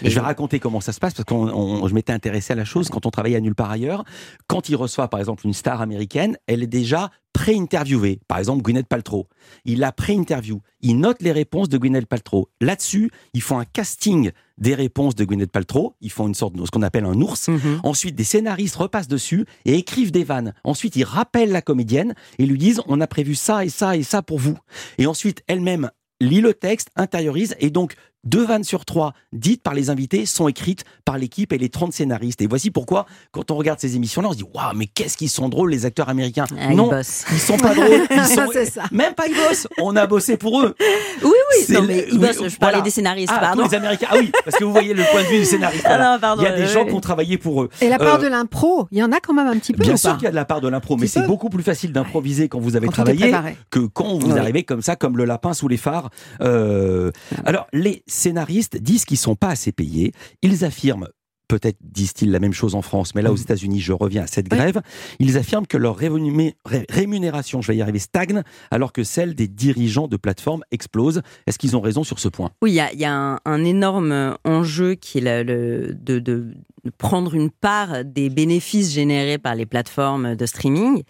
Je 0.02 0.10
vais 0.10 0.20
raconter 0.20 0.60
comment 0.60 0.82
ça 0.82 0.92
se 0.92 1.00
passe 1.00 1.14
parce 1.14 1.24
que 1.24 1.88
je 1.88 1.94
m'étais 1.94 2.12
intéressé 2.12 2.52
à 2.52 2.56
la 2.56 2.66
chose 2.66 2.90
quand 2.90 3.06
on 3.06 3.10
travaillait 3.10 3.38
à 3.38 3.40
nulle 3.40 3.54
part 3.54 3.70
ailleurs. 3.70 4.04
Quand 4.46 4.68
il 4.68 4.76
reçoit 4.76 5.08
par 5.08 5.20
exemple 5.20 5.46
une 5.46 5.54
star 5.54 5.80
américaine, 5.80 6.36
elle 6.46 6.62
est 6.62 6.66
déjà 6.66 7.10
pré-interviewé. 7.32 8.20
Par 8.28 8.38
exemple, 8.38 8.62
Gwyneth 8.62 8.86
Paltrow. 8.86 9.28
Il 9.64 9.82
a 9.84 9.92
pré-interview. 9.92 10.60
Il 10.80 10.98
note 10.98 11.22
les 11.22 11.32
réponses 11.32 11.68
de 11.68 11.78
Gwyneth 11.78 12.06
Paltrow. 12.06 12.48
Là-dessus, 12.60 13.10
ils 13.34 13.42
font 13.42 13.58
un 13.58 13.64
casting 13.64 14.30
des 14.58 14.74
réponses 14.74 15.14
de 15.14 15.24
Gwyneth 15.24 15.52
Paltrow. 15.52 15.94
Ils 16.00 16.10
font 16.10 16.26
une 16.28 16.34
sorte 16.34 16.54
de 16.54 16.64
ce 16.64 16.70
qu'on 16.70 16.82
appelle 16.82 17.04
un 17.04 17.20
ours. 17.20 17.48
Mhm. 17.48 17.80
Ensuite, 17.82 18.14
des 18.14 18.24
scénaristes 18.24 18.76
repassent 18.76 19.08
dessus 19.08 19.46
et 19.64 19.74
écrivent 19.74 20.12
des 20.12 20.24
vannes. 20.24 20.54
Ensuite, 20.64 20.96
ils 20.96 21.04
rappellent 21.04 21.52
la 21.52 21.62
comédienne 21.62 22.14
et 22.38 22.46
lui 22.46 22.58
disent 22.58 22.82
on 22.86 23.00
a 23.00 23.06
prévu 23.06 23.34
ça 23.34 23.64
et 23.64 23.68
ça 23.70 23.96
et 23.96 24.02
ça 24.02 24.22
pour 24.22 24.38
vous. 24.38 24.58
Et 24.98 25.06
ensuite, 25.06 25.42
elle-même 25.46 25.90
lit 26.20 26.40
le 26.40 26.54
texte, 26.54 26.90
intériorise 26.96 27.56
et 27.60 27.70
donc 27.70 27.94
deux 28.24 28.44
vannes 28.44 28.64
sur 28.64 28.84
trois 28.84 29.14
dites 29.32 29.62
par 29.62 29.74
les 29.74 29.90
invités 29.90 30.26
sont 30.26 30.48
écrites 30.48 30.84
par 31.04 31.18
l'équipe 31.18 31.52
et 31.52 31.58
les 31.58 31.68
30 31.68 31.92
scénaristes. 31.92 32.42
Et 32.42 32.46
voici 32.46 32.70
pourquoi, 32.70 33.06
quand 33.32 33.50
on 33.50 33.56
regarde 33.56 33.80
ces 33.80 33.96
émissions-là, 33.96 34.28
on 34.28 34.32
se 34.32 34.38
dit 34.38 34.44
Waouh, 34.54 34.74
mais 34.76 34.86
qu'est-ce 34.86 35.16
qu'ils 35.16 35.30
sont 35.30 35.48
drôles, 35.48 35.70
les 35.70 35.86
acteurs 35.86 36.08
américains 36.08 36.46
ah, 36.58 36.74
Non, 36.74 36.90
ils, 36.92 37.34
ils, 37.34 37.38
sont 37.38 37.56
pas 37.56 37.74
drôles. 37.74 38.06
Ils 38.10 38.24
sont... 38.26 38.72
ça. 38.72 38.82
Même 38.92 39.14
pas 39.14 39.26
ils 39.26 39.34
bossent. 39.34 39.66
On 39.78 39.96
a 39.96 40.06
bossé 40.06 40.36
pour 40.36 40.60
eux. 40.62 40.74
Oui, 41.22 41.30
oui, 41.30 41.74
non, 41.74 41.82
mais 41.82 42.06
ils 42.10 42.18
bossent. 42.18 42.48
Je 42.48 42.56
parlais 42.56 42.82
des 42.82 42.90
scénaristes, 42.90 43.32
ah, 43.34 43.40
pardon. 43.40 43.64
les 43.64 43.74
Américains. 43.74 44.08
Ah 44.10 44.16
oui, 44.18 44.30
parce 44.44 44.56
que 44.56 44.64
vous 44.64 44.72
voyez 44.72 44.94
le 44.94 45.04
point 45.10 45.22
de 45.22 45.28
vue 45.28 45.38
des 45.38 45.44
scénaristes. 45.44 45.86
Ah 45.86 46.18
il 46.36 46.42
y 46.42 46.46
a 46.46 46.56
des 46.56 46.66
gens 46.66 46.84
qui 46.84 46.94
ont 46.94 47.00
travaillé 47.00 47.38
pour 47.38 47.62
eux. 47.62 47.70
Et 47.80 47.88
la 47.88 47.98
part 47.98 48.16
euh, 48.16 48.22
de 48.22 48.26
l'impro, 48.26 48.88
il 48.90 48.98
y 48.98 49.02
en 49.02 49.12
a 49.12 49.20
quand 49.20 49.34
même 49.34 49.46
un 49.46 49.58
petit 49.58 49.72
peu. 49.72 49.82
Bien 49.82 49.96
sûr 49.96 50.14
qu'il 50.14 50.24
y 50.24 50.28
a 50.28 50.30
de 50.30 50.36
la 50.36 50.44
part 50.44 50.60
de 50.60 50.68
l'impro, 50.68 50.96
mais 50.96 51.06
c'est 51.06 51.26
beaucoup 51.26 51.48
plus 51.48 51.62
facile 51.62 51.92
d'improviser 51.92 52.48
quand 52.48 52.60
vous 52.60 52.76
avez 52.76 52.88
travaillé 52.88 53.32
que 53.70 53.80
quand 53.80 54.18
vous 54.18 54.36
arrivez 54.36 54.64
comme 54.64 54.82
ça, 54.82 54.96
comme 54.96 55.16
le 55.16 55.24
lapin 55.24 55.54
sous 55.54 55.68
les 55.68 55.76
phares. 55.76 56.10
Euh, 56.40 57.10
alors, 57.44 57.66
les 57.72 58.02
scénaristes 58.10 58.76
disent 58.76 59.04
qu'ils 59.04 59.18
sont 59.18 59.36
pas 59.36 59.48
assez 59.48 59.72
payés. 59.72 60.12
Ils 60.42 60.64
affirment 60.64 61.08
peut-être 61.50 61.78
disent-ils 61.80 62.30
la 62.30 62.38
même 62.38 62.52
chose 62.52 62.76
en 62.76 62.82
France, 62.82 63.14
mais 63.14 63.22
là 63.22 63.32
aux 63.32 63.36
mm. 63.36 63.42
États-Unis, 63.42 63.80
je 63.80 63.92
reviens 63.92 64.22
à 64.22 64.26
cette 64.28 64.48
grève, 64.48 64.80
ils 65.18 65.36
affirment 65.36 65.66
que 65.66 65.76
leur 65.76 65.96
rémunération, 65.96 67.60
je 67.60 67.72
vais 67.72 67.76
y 67.76 67.82
arriver, 67.82 67.98
stagne, 67.98 68.42
alors 68.70 68.92
que 68.92 69.02
celle 69.02 69.34
des 69.34 69.48
dirigeants 69.48 70.06
de 70.06 70.16
plateformes 70.16 70.62
explose. 70.70 71.22
Est-ce 71.46 71.58
qu'ils 71.58 71.76
ont 71.76 71.80
raison 71.80 72.04
sur 72.04 72.20
ce 72.20 72.28
point? 72.28 72.52
Oui, 72.62 72.70
il 72.70 73.00
y 73.00 73.04
a, 73.04 73.40
un, 73.44 73.64
énorme 73.64 74.36
enjeu 74.44 74.94
qui 74.94 75.18
est 75.18 75.42
le, 75.42 75.92
de, 75.92 76.20
de 76.20 76.54
prendre 76.98 77.34
une 77.34 77.50
part 77.50 78.04
des 78.04 78.30
bénéfices 78.30 78.92
générés 78.92 79.38
par 79.38 79.56
les 79.56 79.66
plateformes 79.66 80.36
de 80.36 80.46
streaming. 80.46 81.02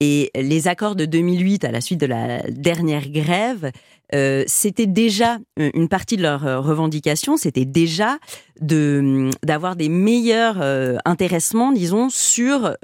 Et 0.00 0.30
les 0.34 0.66
accords 0.66 0.96
de 0.96 1.04
2008, 1.04 1.64
à 1.64 1.70
la 1.70 1.82
suite 1.82 2.00
de 2.00 2.06
la 2.06 2.42
dernière 2.48 3.08
grève, 3.10 3.70
euh, 4.14 4.44
c'était 4.46 4.86
déjà 4.86 5.38
euh, 5.58 5.70
une 5.74 5.88
partie 5.88 6.16
de 6.16 6.22
leurs 6.22 6.46
euh, 6.46 6.58
revendications, 6.58 7.36
c'était 7.36 7.64
déjà 7.64 8.18
de 8.60 8.98
hum, 9.00 9.30
d'avoir 9.44 9.76
des 9.76 9.88
meilleurs 9.88 10.60
intéressements, 11.04 11.72
disons, 11.72 12.08
sur 12.10 12.74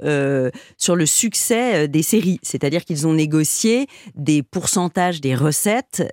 sur 0.77 0.95
le 0.95 1.05
succès 1.05 1.87
des 1.87 2.01
séries. 2.01 2.39
C'est-à-dire 2.41 2.83
qu'ils 2.85 3.05
ont 3.05 3.13
négocié 3.13 3.87
des 4.15 4.41
pourcentages 4.41 5.21
des 5.21 5.35
recettes 5.35 6.03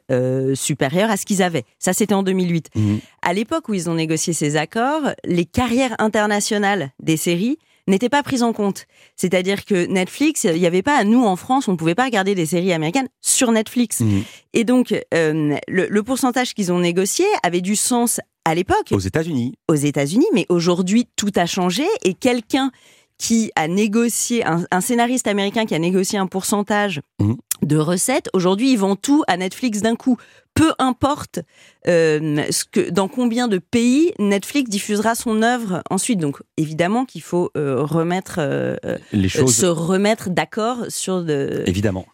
supérieurs 0.55 1.11
à 1.11 1.17
ce 1.17 1.25
qu'ils 1.25 1.43
avaient. 1.43 1.65
Ça, 1.79 1.95
c'était 1.95 2.15
en 2.15 2.23
2008. 2.23 2.71
Mmh. 2.75 2.97
À 3.23 3.33
l'époque 3.33 3.69
où 3.69 3.75
ils 3.75 3.89
ont 3.89 3.95
négocié 3.95 4.33
ces 4.35 4.57
accords, 4.57 5.13
les 5.25 5.47
carrières 5.47 5.95
internationales 5.99 6.91
des 7.03 7.17
séries 7.17 7.59
n'était 7.87 8.09
pas 8.09 8.23
prise 8.23 8.43
en 8.43 8.53
compte. 8.53 8.87
C'est-à-dire 9.17 9.65
que 9.65 9.87
Netflix, 9.87 10.45
il 10.45 10.61
n'y 10.61 10.67
avait 10.67 10.83
pas, 10.83 11.05
nous 11.05 11.25
en 11.25 11.37
France, 11.37 11.69
on 11.69 11.73
ne 11.73 11.77
pouvait 11.77 11.95
pas 11.95 12.05
regarder 12.05 12.35
des 12.35 12.47
séries 12.47 12.73
américaines 12.73 13.09
sur 13.21 13.53
Netflix. 13.53 14.01
Mmh. 14.01 14.21
Et 14.55 14.65
donc, 14.65 14.95
euh, 15.13 15.57
le, 15.69 16.03
pourcentage 16.03 16.55
qu'ils 16.55 16.73
ont 16.73 16.81
négocié 16.81 17.25
avait 17.43 17.61
du 17.61 17.77
sens 17.77 18.21
à 18.45 18.55
l'époque. 18.55 18.89
Aux 18.91 18.99
États-Unis. 18.99 19.55
Aux 19.69 19.75
États-Unis, 19.75 20.27
mais 20.33 20.47
aujourd'hui, 20.49 21.07
tout 21.17 21.33
a 21.37 21.47
changé 21.47 21.85
et 22.03 22.15
quelqu'un 22.15 22.71
qui 23.17 23.53
a 23.55 23.69
négocié, 23.69 24.45
un, 24.45 24.81
scénariste 24.81 25.29
américain 25.29 25.67
qui 25.67 25.75
a 25.75 25.79
négocié 25.79 26.19
un 26.19 26.27
pourcentage 26.27 27.01
mmh. 27.21 27.35
De 27.63 27.77
recettes, 27.77 28.29
aujourd'hui, 28.33 28.73
ils 28.73 28.79
vendent 28.79 29.01
tout 29.01 29.23
à 29.27 29.37
Netflix 29.37 29.81
d'un 29.81 29.97
coup 29.97 30.19
peu 30.55 30.73
importe 30.79 31.41
euh, 31.89 32.45
ce 32.51 32.65
que, 32.65 32.91
dans 32.91 33.09
combien 33.09 33.49
de 33.49 33.59
pays 33.59 34.13
Netflix 34.19 34.71
diffusera 34.71 35.15
son 35.15 35.43
œuvre 35.43 35.83
ensuite. 35.91 36.21
Donc 36.21 36.39
évidemment 36.57 37.05
qu'il 37.05 37.23
faut 37.23 37.51
euh, 37.57 37.83
remettre 37.83 38.37
euh, 38.39 38.77
les 39.13 39.29
choses, 39.29 39.55
se 39.55 39.67
remettre 39.67 40.31
d'accord 40.31 40.85
sur 40.89 41.23
de. 41.23 41.65
Évidemment. 41.67 42.07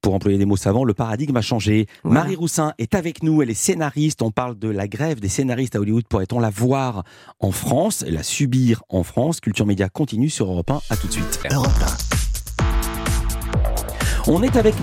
Pour 0.00 0.14
employer 0.14 0.38
des 0.38 0.46
mots 0.46 0.56
savants, 0.56 0.84
le 0.84 0.94
paradigme 0.94 1.36
a 1.36 1.42
changé. 1.42 1.88
Marie 2.02 2.36
Roussin 2.36 2.72
est 2.78 2.94
avec 2.94 3.22
nous, 3.22 3.42
elle 3.42 3.50
est 3.50 3.54
scénariste. 3.54 4.22
On 4.22 4.30
parle 4.30 4.58
de 4.58 4.68
la 4.68 4.88
grève 4.88 5.20
des 5.20 5.28
scénaristes 5.28 5.76
à 5.76 5.80
Hollywood. 5.80 6.06
Pourrait-on 6.08 6.40
la 6.40 6.48
voir 6.48 7.04
en 7.38 7.52
France? 7.52 8.02
Et 8.06 8.10
la 8.10 8.22
subir 8.22 8.82
en 8.88 9.02
France 9.02 9.40
Culture 9.40 9.66
Média 9.66 9.90
continue 9.90 10.30
sur 10.30 10.50
Europe 10.50 10.70
1. 10.70 10.80
À 10.88 10.96
tout 10.96 11.06
de 11.06 11.12
suite. 11.12 11.40
Europe 11.52 11.68
1. 12.14 12.27
On 14.30 14.42
est 14.42 14.56
avec 14.58 14.74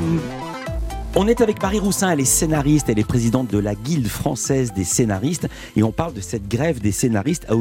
on 1.15 1.27
Marie 1.61 1.77
Roussin, 1.77 2.09
elle 2.09 2.19
est 2.19 2.25
scénariste, 2.25 2.89
elle 2.89 2.97
est 2.97 3.07
présidente 3.07 3.47
de 3.51 3.59
la 3.59 3.75
Guilde 3.75 4.07
française 4.07 4.73
des 4.73 4.83
scénaristes. 4.83 5.47
Et 5.75 5.83
on 5.83 5.91
parle 5.91 6.13
de 6.13 6.19
cette 6.19 6.47
grève 6.47 6.79
des 6.79 6.91
scénaristes 6.91 7.45
à 7.47 7.55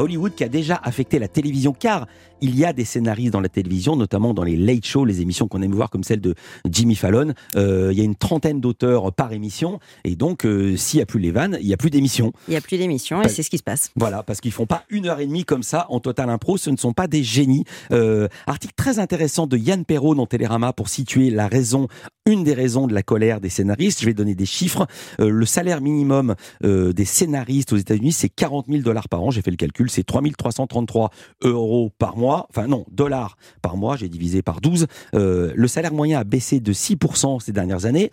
Hollywood 0.00 0.34
qui 0.36 0.44
a 0.44 0.48
déjà 0.48 0.80
affecté 0.84 1.18
la 1.18 1.26
télévision 1.26 1.74
car 1.76 2.06
il 2.40 2.58
y 2.58 2.64
a 2.64 2.72
des 2.72 2.84
scénaristes 2.84 3.32
dans 3.32 3.40
la 3.40 3.48
télévision, 3.48 3.96
notamment 3.96 4.34
dans 4.34 4.44
les 4.44 4.56
late 4.56 4.84
shows, 4.84 5.04
les 5.04 5.20
émissions 5.20 5.48
qu'on 5.48 5.62
aime 5.62 5.72
voir 5.72 5.90
comme 5.90 6.04
celle 6.04 6.20
de 6.20 6.34
Jimmy 6.70 6.94
Fallon. 6.94 7.32
Euh, 7.56 7.90
il 7.92 7.98
y 7.98 8.00
a 8.00 8.04
une 8.04 8.16
trentaine 8.16 8.60
d'auteurs 8.60 9.12
par 9.12 9.32
émission, 9.32 9.78
et 10.04 10.16
donc 10.16 10.44
euh, 10.44 10.76
s'il 10.76 10.98
n'y 10.98 11.02
a 11.02 11.06
plus 11.06 11.20
les 11.20 11.30
vannes, 11.30 11.56
il 11.60 11.66
n'y 11.66 11.74
a 11.74 11.76
plus 11.76 11.90
d'émissions. 11.90 12.32
Il 12.48 12.52
n'y 12.52 12.56
a 12.56 12.60
plus 12.60 12.78
d'émissions, 12.78 13.22
et 13.22 13.28
c'est 13.28 13.42
ce 13.42 13.50
qui 13.50 13.58
se 13.58 13.62
passe. 13.62 13.90
Voilà, 13.96 14.22
parce 14.22 14.40
qu'ils 14.40 14.52
font 14.52 14.66
pas 14.66 14.84
une 14.90 15.06
heure 15.06 15.20
et 15.20 15.26
demie 15.26 15.44
comme 15.44 15.62
ça 15.62 15.86
en 15.88 16.00
total 16.00 16.30
impro, 16.30 16.56
ce 16.56 16.70
ne 16.70 16.76
sont 16.76 16.92
pas 16.92 17.06
des 17.06 17.22
génies. 17.22 17.64
Euh, 17.92 18.28
article 18.46 18.74
très 18.76 18.98
intéressant 18.98 19.46
de 19.46 19.56
Yann 19.56 19.84
Perrault 19.84 20.14
dans 20.14 20.26
Télérama 20.26 20.72
pour 20.72 20.88
situer 20.88 21.30
la 21.30 21.48
raison, 21.48 21.88
une 22.26 22.44
des 22.44 22.54
raisons 22.54 22.86
de 22.86 22.94
la 22.94 23.02
colère 23.02 23.40
des 23.40 23.48
scénaristes. 23.48 24.00
Je 24.00 24.06
vais 24.06 24.14
donner 24.14 24.34
des 24.34 24.46
chiffres. 24.46 24.86
Le 25.18 25.46
salaire 25.46 25.80
minimum 25.80 26.34
des 26.62 27.04
scénaristes 27.04 27.72
aux 27.72 27.76
États-Unis, 27.76 28.12
c'est 28.12 28.28
40 28.28 28.66
000 28.68 28.82
dollars 28.82 29.08
par 29.08 29.22
an. 29.22 29.30
J'ai 29.30 29.42
fait 29.42 29.50
le 29.50 29.56
calcul, 29.56 29.90
c'est 29.90 30.02
3 30.02 30.22
333 30.36 31.10
euros 31.42 31.92
par 31.98 32.16
mois. 32.16 32.25
Enfin 32.28 32.66
non, 32.66 32.84
dollars 32.90 33.36
par 33.62 33.76
mois. 33.76 33.96
J'ai 33.96 34.08
divisé 34.08 34.42
par 34.42 34.60
12. 34.60 34.86
Euh, 35.14 35.52
le 35.54 35.68
salaire 35.68 35.92
moyen 35.92 36.18
a 36.18 36.24
baissé 36.24 36.60
de 36.60 36.72
6% 36.72 37.40
ces 37.40 37.52
dernières 37.52 37.86
années. 37.86 38.10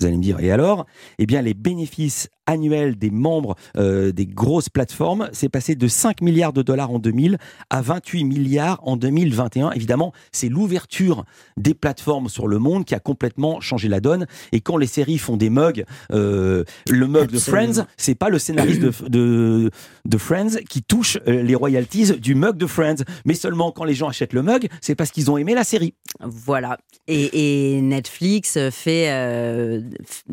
Vous 0.00 0.06
allez 0.06 0.16
me 0.16 0.22
dire, 0.22 0.40
et 0.40 0.50
alors 0.50 0.86
Eh 1.18 1.26
bien, 1.26 1.40
les 1.40 1.54
bénéfices 1.54 2.28
annuels 2.46 2.96
des 2.96 3.10
membres 3.10 3.54
euh, 3.76 4.12
des 4.12 4.26
grosses 4.26 4.68
plateformes, 4.68 5.28
c'est 5.32 5.48
passé 5.48 5.76
de 5.76 5.88
5 5.88 6.20
milliards 6.20 6.52
de 6.52 6.62
dollars 6.62 6.90
en 6.90 6.98
2000 6.98 7.38
à 7.70 7.80
28 7.80 8.24
milliards 8.24 8.80
en 8.82 8.96
2021. 8.96 9.70
Évidemment, 9.70 10.12
c'est 10.32 10.48
l'ouverture 10.48 11.24
des 11.56 11.74
plateformes 11.74 12.28
sur 12.28 12.48
le 12.48 12.58
monde 12.58 12.84
qui 12.84 12.94
a 12.94 13.00
complètement 13.00 13.60
changé 13.60 13.88
la 13.88 14.00
donne. 14.00 14.26
Et 14.52 14.60
quand 14.60 14.76
les 14.76 14.86
séries 14.86 15.18
font 15.18 15.36
des 15.36 15.48
mugs, 15.48 15.84
euh, 16.12 16.64
le 16.90 17.06
mug 17.06 17.30
de 17.30 17.38
Friends, 17.38 17.86
c'est 17.96 18.14
pas 18.14 18.28
le 18.28 18.38
scénariste 18.38 18.80
de, 18.80 19.08
de, 19.08 19.70
de 20.04 20.18
Friends 20.18 20.58
qui 20.68 20.82
touche 20.82 21.18
euh, 21.28 21.42
les 21.42 21.54
royalties 21.54 22.18
du 22.18 22.34
mug 22.34 22.56
de 22.56 22.66
Friends, 22.66 23.04
mais 23.24 23.34
seulement 23.34 23.70
quand 23.70 23.84
les 23.84 23.94
gens 23.94 24.08
achètent 24.08 24.32
le 24.32 24.42
mug, 24.42 24.68
c'est 24.80 24.94
parce 24.94 25.10
qu'ils 25.10 25.30
ont 25.30 25.38
aimé 25.38 25.54
la 25.54 25.64
série. 25.64 25.94
Voilà. 26.20 26.78
Et, 27.06 27.76
et 27.76 27.80
Netflix 27.80 28.58
fait 28.70 29.10
euh, 29.10 29.80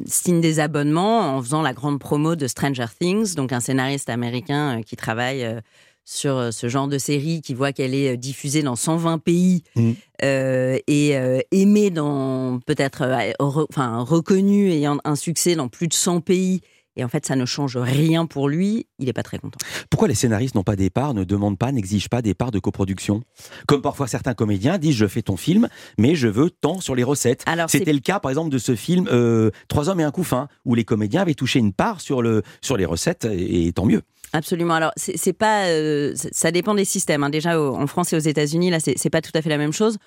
signe 0.05 0.41
des 0.41 0.60
abonnements 0.60 1.36
en 1.36 1.41
faisant 1.41 1.62
la 1.62 1.74
grande 1.74 2.00
promo 2.00 2.36
de 2.36 2.48
Stranger 2.48 2.86
Things, 3.00 3.36
donc 3.36 3.51
un 3.51 3.60
scénariste 3.60 4.10
américain 4.10 4.79
euh, 4.79 4.81
qui 4.81 4.96
travaille 4.96 5.43
euh, 5.43 5.62
sur 6.05 6.38
euh, 6.38 6.51
ce 6.51 6.67
genre 6.67 6.88
de 6.88 6.98
série, 6.98 7.41
qui 7.41 7.53
voit 7.53 7.72
qu'elle 7.74 7.93
est 7.93 8.17
diffusée 8.17 8.63
dans 8.63 8.75
120 8.75 9.20
pays 9.20 9.63
mmh. 9.75 9.91
et 10.24 11.43
aimée 11.51 11.89
dans 11.89 12.60
peut-être, 12.65 13.08
enfin 13.39 14.00
reconnue 14.00 14.72
ayant 14.72 14.98
un 15.03 15.15
succès 15.15 15.55
dans 15.55 15.67
plus 15.67 15.88
de 15.88 15.93
100 15.93 16.22
pays 16.22 16.62
et 16.98 17.04
en 17.04 17.08
fait, 17.08 17.26
ça 17.26 17.36
ne 17.36 17.46
change 17.46 17.78
rien 17.78 18.26
pour 18.26 18.50
lui. 18.50 18.88
Il 19.00 19.06
n'est 19.06 19.14
pas 19.14 19.24
très 19.24 19.40
content. 19.40 19.58
Pourquoi 19.90 20.08
les 20.08 20.16
scénaristes 20.16 20.56
n'ont 20.56 20.64
pas 20.64 20.76
des 20.76 20.90
parts, 20.90 21.14
ne 21.14 21.24
demandent 21.24 21.58
pas, 21.58 21.72
n'exigent 21.72 22.10
pas 22.10 22.22
des 22.22 22.34
parts 22.34 22.52
de 22.52 22.60
coproduction? 22.60 23.24
Comme 23.66 23.82
parfois 23.82 24.08
certains 24.08 24.34
comédiens 24.34 24.78
disent 24.78 24.96
Je 24.96 25.08
fais 25.08 25.22
ton 25.22 25.38
film, 25.38 25.70
mais 25.98 26.16
je 26.16 26.28
veux 26.28 26.50
tant 26.50 26.82
sur 26.82 26.96
les 26.96 27.04
recettes. 27.04 27.46
C'était 27.68 27.94
le 27.94 28.00
cas, 28.00 28.20
par 28.20 28.30
exemple, 28.30 28.50
de 28.50 28.58
ce 28.58 28.76
film 28.76 29.08
euh, 29.12 29.52
Trois 29.70 29.90
hommes 29.90 30.02
et 30.02 30.04
un 30.04 30.12
couffin, 30.12 30.50
où 30.66 30.76
les 30.76 30.84
comédiens 30.84 31.22
avaient 31.22 31.34
touché 31.34 31.60
une 31.60 31.74
part 31.74 32.02
sur, 32.02 32.22
le, 32.22 32.44
sur 32.62 32.76
les 32.76 32.86
recettes, 32.86 33.26
et, 33.26 33.72
tant 33.72 33.86
mieux. 33.86 34.02
Absolument. 34.34 34.74
Alors, 34.74 34.92
c'est 34.98 35.34
pas, 35.34 35.66
euh, 35.68 36.14
ça 36.16 36.52
dépend 36.52 36.76
des 36.76 36.86
systèmes. 36.86 37.24
Hein. 37.24 37.30
Déjà, 37.30 37.60
en 37.60 37.88
France 37.88 38.12
et 38.14 38.16
aux 38.16 38.20
États-Unis, 38.20 38.70
là, 38.70 38.80
c'est 38.80 39.10
pas 39.10 39.22
tout 39.22 39.32
à 39.34 39.42
fait 39.42 39.50
la 39.50 39.58
même 39.58 39.74
chose. 39.74 39.98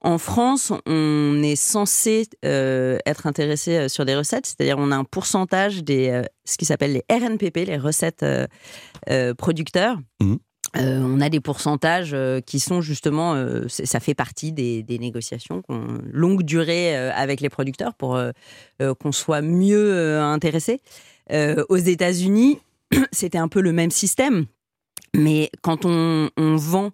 En 0.00 0.18
France, 0.18 0.72
on 0.86 1.42
est 1.42 1.56
censé 1.56 2.28
euh, 2.44 2.98
être 3.04 3.26
intéressé 3.26 3.76
euh, 3.76 3.88
sur 3.88 4.04
des 4.04 4.14
recettes, 4.14 4.46
c'est-à-dire 4.46 4.76
on 4.78 4.92
a 4.92 4.96
un 4.96 5.04
pourcentage 5.04 5.82
des 5.82 6.10
euh, 6.10 6.22
ce 6.44 6.56
qui 6.56 6.64
s'appelle 6.64 6.92
les 6.92 7.04
RNPP, 7.10 7.66
les 7.66 7.76
recettes 7.76 8.24
producteurs. 9.36 9.98
Mmh. 10.20 10.36
on 10.76 11.20
a 11.20 11.28
des 11.28 11.40
pourcentages 11.40 12.16
qui 12.46 12.58
sont 12.58 12.80
justement, 12.80 13.36
ça 13.68 14.00
fait 14.00 14.14
partie 14.14 14.52
des, 14.52 14.82
des 14.82 14.98
négociations 14.98 15.62
longue 16.10 16.42
durée 16.42 16.96
avec 16.96 17.42
les 17.42 17.50
producteurs 17.50 17.92
pour 17.94 18.18
qu'on 18.98 19.12
soit 19.12 19.42
mieux 19.42 20.18
intéressé. 20.18 20.80
aux 21.30 21.76
États-Unis, 21.76 22.60
c'était 23.12 23.38
un 23.38 23.48
peu 23.48 23.60
le 23.60 23.72
même 23.72 23.90
système, 23.90 24.46
mais 25.14 25.50
quand 25.60 25.84
on, 25.84 26.30
on 26.38 26.56
vend 26.56 26.92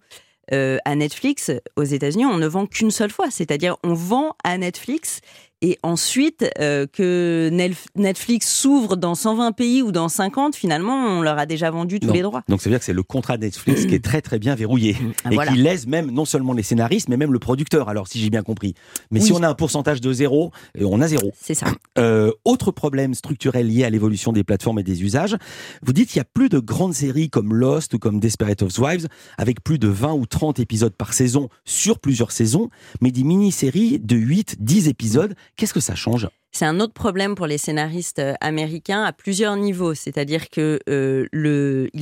euh, 0.53 0.79
à 0.85 0.95
Netflix, 0.95 1.51
aux 1.77 1.85
États-Unis, 1.85 2.27
on 2.27 2.39
ne 2.39 2.47
vend 2.47 2.67
qu'une 2.67 2.91
seule 2.91 3.11
fois. 3.11 3.31
C'est-à-dire, 3.31 3.77
on 3.83 3.95
vend 3.95 4.35
à 4.45 4.59
Netflix 4.59 5.21
et 5.65 5.79
ensuite, 5.83 6.45
euh, 6.61 6.87
que 6.87 7.49
Netflix 7.97 8.53
s'ouvre 8.53 8.99
dans 8.99 9.15
120 9.15 9.53
pays 9.53 9.81
ou 9.81 9.93
dans 9.93 10.11
50, 10.11 10.55
finalement, 10.55 10.93
on 10.93 11.23
leur 11.23 11.39
a 11.39 11.47
déjà 11.47 11.71
vendu 11.71 12.01
tous 12.01 12.13
les 12.13 12.21
droits. 12.21 12.43
Donc, 12.51 12.61
ça 12.61 12.69
veut 12.69 12.75
dire 12.75 12.81
que 12.81 12.85
c'est 12.85 12.93
le 12.93 13.03
contrat 13.03 13.39
de 13.39 13.45
Netflix 13.45 13.87
qui 13.87 13.95
est 13.95 13.99
très 14.05 14.21
très 14.21 14.39
bien 14.39 14.57
verrouillé 14.57 14.95
ah, 15.25 15.31
et 15.33 15.39
qui 15.39 15.57
laisse 15.57 15.87
même 15.87 16.11
non 16.11 16.27
seulement 16.27 16.53
les 16.53 16.63
scénaristes, 16.63 17.09
mais 17.09 17.17
même 17.17 17.33
le 17.33 17.39
producteur. 17.39 17.89
Alors, 17.89 18.09
si 18.09 18.21
j'ai 18.21 18.29
bien 18.29 18.43
compris. 18.43 18.75
Mais 19.11 19.21
si 19.21 19.33
on 19.33 19.43
a 19.43 19.49
un 19.49 19.55
pourcentage 19.55 20.03
de 20.03 20.13
zéro, 20.13 20.51
euh, 20.79 20.85
on 20.85 21.01
a 21.01 21.09
zéro. 21.09 21.33
C'est 21.41 21.55
ça. 21.55 21.69
Euh, 21.97 22.31
autre 22.45 22.71
problème 22.71 23.15
structurel 23.15 23.69
lié 23.69 23.85
à 23.85 23.91
l'évolution 23.91 24.33
des 24.33 24.45
plateformes 24.45 24.81
et 24.81 24.83
des 24.83 25.03
usages. 25.03 25.35
Vous 25.83 25.95
dites 25.95 26.11
qu'il 26.11 26.19
n'y 26.19 26.27
a 26.27 26.31
plus 26.31 26.51
de 26.51 26.59
grandes 26.59 26.93
séries 26.93 27.31
comme 27.31 27.55
Lost 27.55 27.95
ou 27.95 27.99
comme 27.99 28.21
Desperate 28.21 28.61
Housewives 28.61 29.09
avec 29.39 29.65
plus 29.65 29.79
de 29.79 29.89
20 29.89 30.13
ou 30.13 30.27
30 30.27 30.59
épisodes 30.59 30.95
par 30.95 31.15
saison 31.15 31.49
sur 31.65 32.01
plusieurs 32.01 32.33
saisons, 32.33 32.69
mais 33.01 33.13
des 33.13 33.25
mini-séries 33.25 33.99
de 33.99 34.17
8, 34.17 34.57
10 34.61 34.89
épisodes 34.89 35.35
Qu'est-ce 35.57 35.75
que 35.75 35.81
ça 35.81 35.95
change? 35.95 36.29
C'est 36.57 36.67
un 36.67 36.79
autre 36.79 36.93
problème 36.93 37.35
pour 37.35 37.49
les 37.49 37.59
scénaristes 37.59 38.21
euh, 38.21 38.35
américains 38.41 39.03
à 39.03 39.13
plusieurs 39.13 39.57
niveaux. 39.57 39.93
C'est-à-dire 39.95 40.51
que 40.51 40.79
euh, 40.89 41.27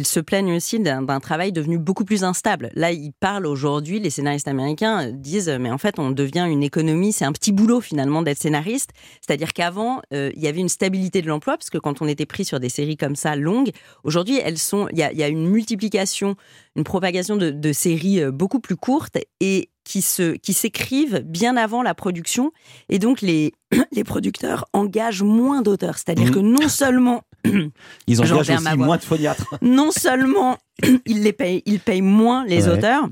se 0.05 0.21
plaignent 0.21 0.55
aussi 0.55 0.79
d'un 0.79 1.21
travail 1.21 1.53
devenu 1.53 1.79
beaucoup 1.79 2.05
plus 2.05 2.23
instable. 2.23 2.71
Là, 2.75 2.93
ils 2.93 3.15
parlent 3.19 3.47
aujourd'hui, 3.47 3.99
les 3.99 4.11
scénaristes 4.11 4.49
américains 4.49 5.11
disent, 5.11 5.49
mais 5.49 5.71
en 5.71 5.79
fait, 5.79 5.99
on 5.99 6.11
devient 6.11 6.47
une 6.51 6.63
économie, 6.63 7.13
c'est 7.13 7.25
un 7.25 7.33
petit 7.33 7.51
boulot 7.51 7.81
finalement 7.81 8.21
d'être 8.21 8.39
scénariste. 8.39 8.91
C'est-à-dire 9.27 9.55
qu'avant, 9.55 10.03
euh, 10.13 10.31
il 10.35 10.43
y 10.43 10.49
avait 10.49 10.61
une 10.61 10.69
stabilité 10.69 11.23
de 11.23 11.29
l'emploi, 11.29 11.57
parce 11.57 11.71
que 11.71 11.79
quand 11.79 12.03
on 12.03 12.07
était 12.07 12.27
pris 12.27 12.45
sur 12.45 12.61
des 12.61 12.69
séries 12.69 12.99
comme 12.99 13.17
ça 13.17 13.37
longues, 13.37 13.71
aujourd'hui, 14.05 14.39
il 14.45 14.99
y 14.99 15.03
a, 15.03 15.13
y 15.15 15.23
a, 15.23 15.29
une 15.29 15.49
multiplication, 15.49 16.37
une 16.77 16.85
propagation 16.85 17.37
de, 17.37 17.49
de 17.49 17.73
séries 17.73 18.21
beaucoup 18.31 18.61
plus 18.61 18.77
courtes 18.77 19.17
et 19.41 19.71
qui 19.85 20.03
se 20.03 20.37
qui 20.37 20.53
s'écrivent 20.53 21.23
bien 21.25 21.57
avant 21.57 21.83
la 21.83 21.95
production 21.95 22.53
et 22.89 22.99
donc 22.99 23.21
les 23.21 23.53
les 23.93 24.05
producteurs 24.05 24.67
engagent 24.73 25.23
moins 25.23 25.63
d'auteurs 25.63 25.97
c'est-à-dire 25.99 26.29
mmh. 26.29 26.35
que 26.35 26.39
non 26.39 26.69
seulement 26.69 27.23
ils 28.07 28.21
engagent 28.21 28.51
aussi 28.51 28.77
moins 28.77 28.97
de 28.97 29.03
phoniatres 29.03 29.55
non 29.63 29.91
seulement 29.91 30.59
ils 31.07 31.23
les 31.23 31.33
payent 31.33 31.63
ils 31.67 31.81
payent 31.81 32.03
moins 32.03 32.45
les 32.47 32.69
auteurs 32.69 33.09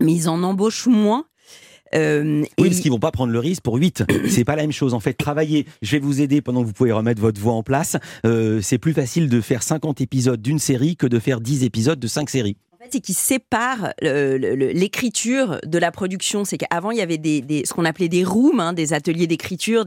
mais 0.00 0.12
ils 0.12 0.28
en 0.28 0.42
embauchent 0.42 0.86
moins 0.86 1.24
euh, 1.94 2.42
oui, 2.58 2.68
parce 2.68 2.80
qu'ils 2.80 2.90
vont 2.90 2.98
pas 2.98 3.10
prendre 3.10 3.32
le 3.32 3.38
risque 3.38 3.62
pour 3.62 3.76
8. 3.76 4.04
C'est 4.28 4.44
pas 4.44 4.56
la 4.56 4.62
même 4.62 4.72
chose. 4.72 4.94
En 4.94 5.00
fait, 5.00 5.12
travailler, 5.12 5.66
je 5.82 5.92
vais 5.92 5.98
vous 5.98 6.20
aider 6.20 6.40
pendant 6.40 6.62
que 6.62 6.66
vous 6.66 6.72
pouvez 6.72 6.92
remettre 6.92 7.20
votre 7.20 7.40
voix 7.40 7.52
en 7.52 7.62
place. 7.62 7.96
Euh, 8.24 8.60
c'est 8.62 8.78
plus 8.78 8.94
facile 8.94 9.28
de 9.28 9.40
faire 9.40 9.62
50 9.62 10.00
épisodes 10.00 10.40
d'une 10.40 10.58
série 10.58 10.96
que 10.96 11.06
de 11.06 11.18
faire 11.18 11.40
10 11.40 11.64
épisodes 11.64 12.00
de 12.00 12.06
5 12.06 12.30
séries 12.30 12.56
c'est 12.90 13.00
qui 13.00 13.14
sépare 13.14 13.92
l'écriture 14.00 15.60
de 15.64 15.78
la 15.78 15.90
production. 15.90 16.44
C'est 16.44 16.58
qu'avant, 16.58 16.90
il 16.90 16.98
y 16.98 17.00
avait 17.00 17.18
des, 17.18 17.64
ce 17.64 17.72
qu'on 17.72 17.84
appelait 17.84 18.08
des 18.08 18.24
rooms, 18.24 18.60
hein, 18.60 18.72
des 18.72 18.92
ateliers 18.92 19.26
d'écriture, 19.26 19.84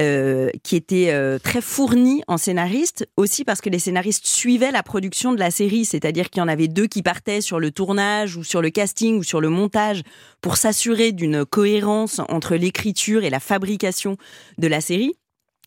euh, 0.00 0.50
qui 0.62 0.76
étaient 0.76 1.10
euh, 1.10 1.38
très 1.38 1.60
fournis 1.60 2.22
en 2.28 2.36
scénaristes, 2.36 3.08
aussi 3.16 3.44
parce 3.44 3.60
que 3.60 3.68
les 3.68 3.78
scénaristes 3.78 4.26
suivaient 4.26 4.70
la 4.70 4.82
production 4.82 5.32
de 5.32 5.38
la 5.38 5.50
série. 5.50 5.84
C'est-à-dire 5.84 6.30
qu'il 6.30 6.40
y 6.40 6.42
en 6.42 6.48
avait 6.48 6.68
deux 6.68 6.86
qui 6.86 7.02
partaient 7.02 7.40
sur 7.40 7.60
le 7.60 7.70
tournage 7.70 8.36
ou 8.36 8.44
sur 8.44 8.62
le 8.62 8.70
casting 8.70 9.18
ou 9.18 9.22
sur 9.22 9.40
le 9.40 9.48
montage 9.48 10.02
pour 10.40 10.56
s'assurer 10.56 11.12
d'une 11.12 11.44
cohérence 11.44 12.20
entre 12.28 12.56
l'écriture 12.56 13.24
et 13.24 13.30
la 13.30 13.40
fabrication 13.40 14.16
de 14.58 14.66
la 14.66 14.80
série. 14.80 15.14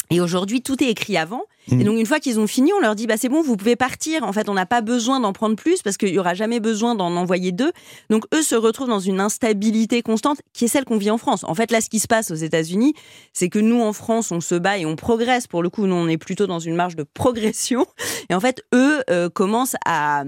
Et 0.10 0.20
aujourd'hui, 0.20 0.62
tout 0.62 0.84
est 0.84 0.90
écrit 0.90 1.18
avant. 1.18 1.44
Et 1.72 1.76
mm. 1.76 1.84
donc 1.84 2.00
une 2.00 2.06
fois 2.06 2.20
qu'ils 2.20 2.40
ont 2.40 2.48
fini, 2.48 2.72
on 2.74 2.80
leur 2.80 2.96
dit 2.96 3.08
bah 3.08 3.16
c'est 3.18 3.30
bon, 3.30 3.42
vous 3.42 3.58
pouvez 3.58 3.76
partir. 3.76 4.24
En 4.24 4.34
fait, 4.34 4.50
on 4.50 4.54
n'a 4.54 4.66
pas 4.66 4.82
besoin 4.82 5.20
d'en 5.20 5.34
prendre 5.34 5.56
plus 5.56 5.82
parce 5.82 5.98
qu'il 5.98 6.10
y 6.10 6.20
aura 6.20 6.34
jamais 6.34 6.60
besoin 6.60 6.96
d'en 6.96 7.16
envoyer 7.16 7.52
deux. 7.52 7.72
Donc 8.10 8.26
eux 8.34 8.42
se 8.42 8.56
retrouvent 8.56 8.90
dans 8.90 9.00
une 9.00 9.20
instabilité 9.20 10.02
constante 10.02 10.42
qui 10.54 10.66
est 10.66 10.68
celle 10.68 10.86
qu'on 10.86 10.98
vit 10.98 11.12
en 11.12 11.18
France. 11.18 11.44
En 11.44 11.56
fait, 11.56 11.72
là, 11.72 11.82
ce 11.82 11.90
qui 11.90 12.00
se 12.00 12.08
passe 12.08 12.32
aux 12.32 12.36
États-Unis, 12.36 12.94
c'est 13.34 13.50
que 13.50 13.60
nous 13.60 13.82
en 13.82 13.94
France, 13.94 14.32
on 14.32 14.42
se 14.42 14.56
bat 14.56 14.78
et 14.78 14.86
on 14.86 14.96
progresse. 14.96 15.48
Pour 15.48 15.64
le 15.64 15.70
coup, 15.70 15.86
nous 15.86 15.96
on 15.96 16.08
est 16.08 16.18
plutôt 16.18 16.48
dans 16.48 16.60
une 16.60 16.76
marge 16.76 16.96
de 16.96 17.04
progression. 17.04 17.86
Et 18.30 18.36
en 18.36 18.40
fait, 18.40 18.64
eux 18.74 19.02
euh, 19.10 19.30
commencent 19.30 19.76
à, 19.86 20.24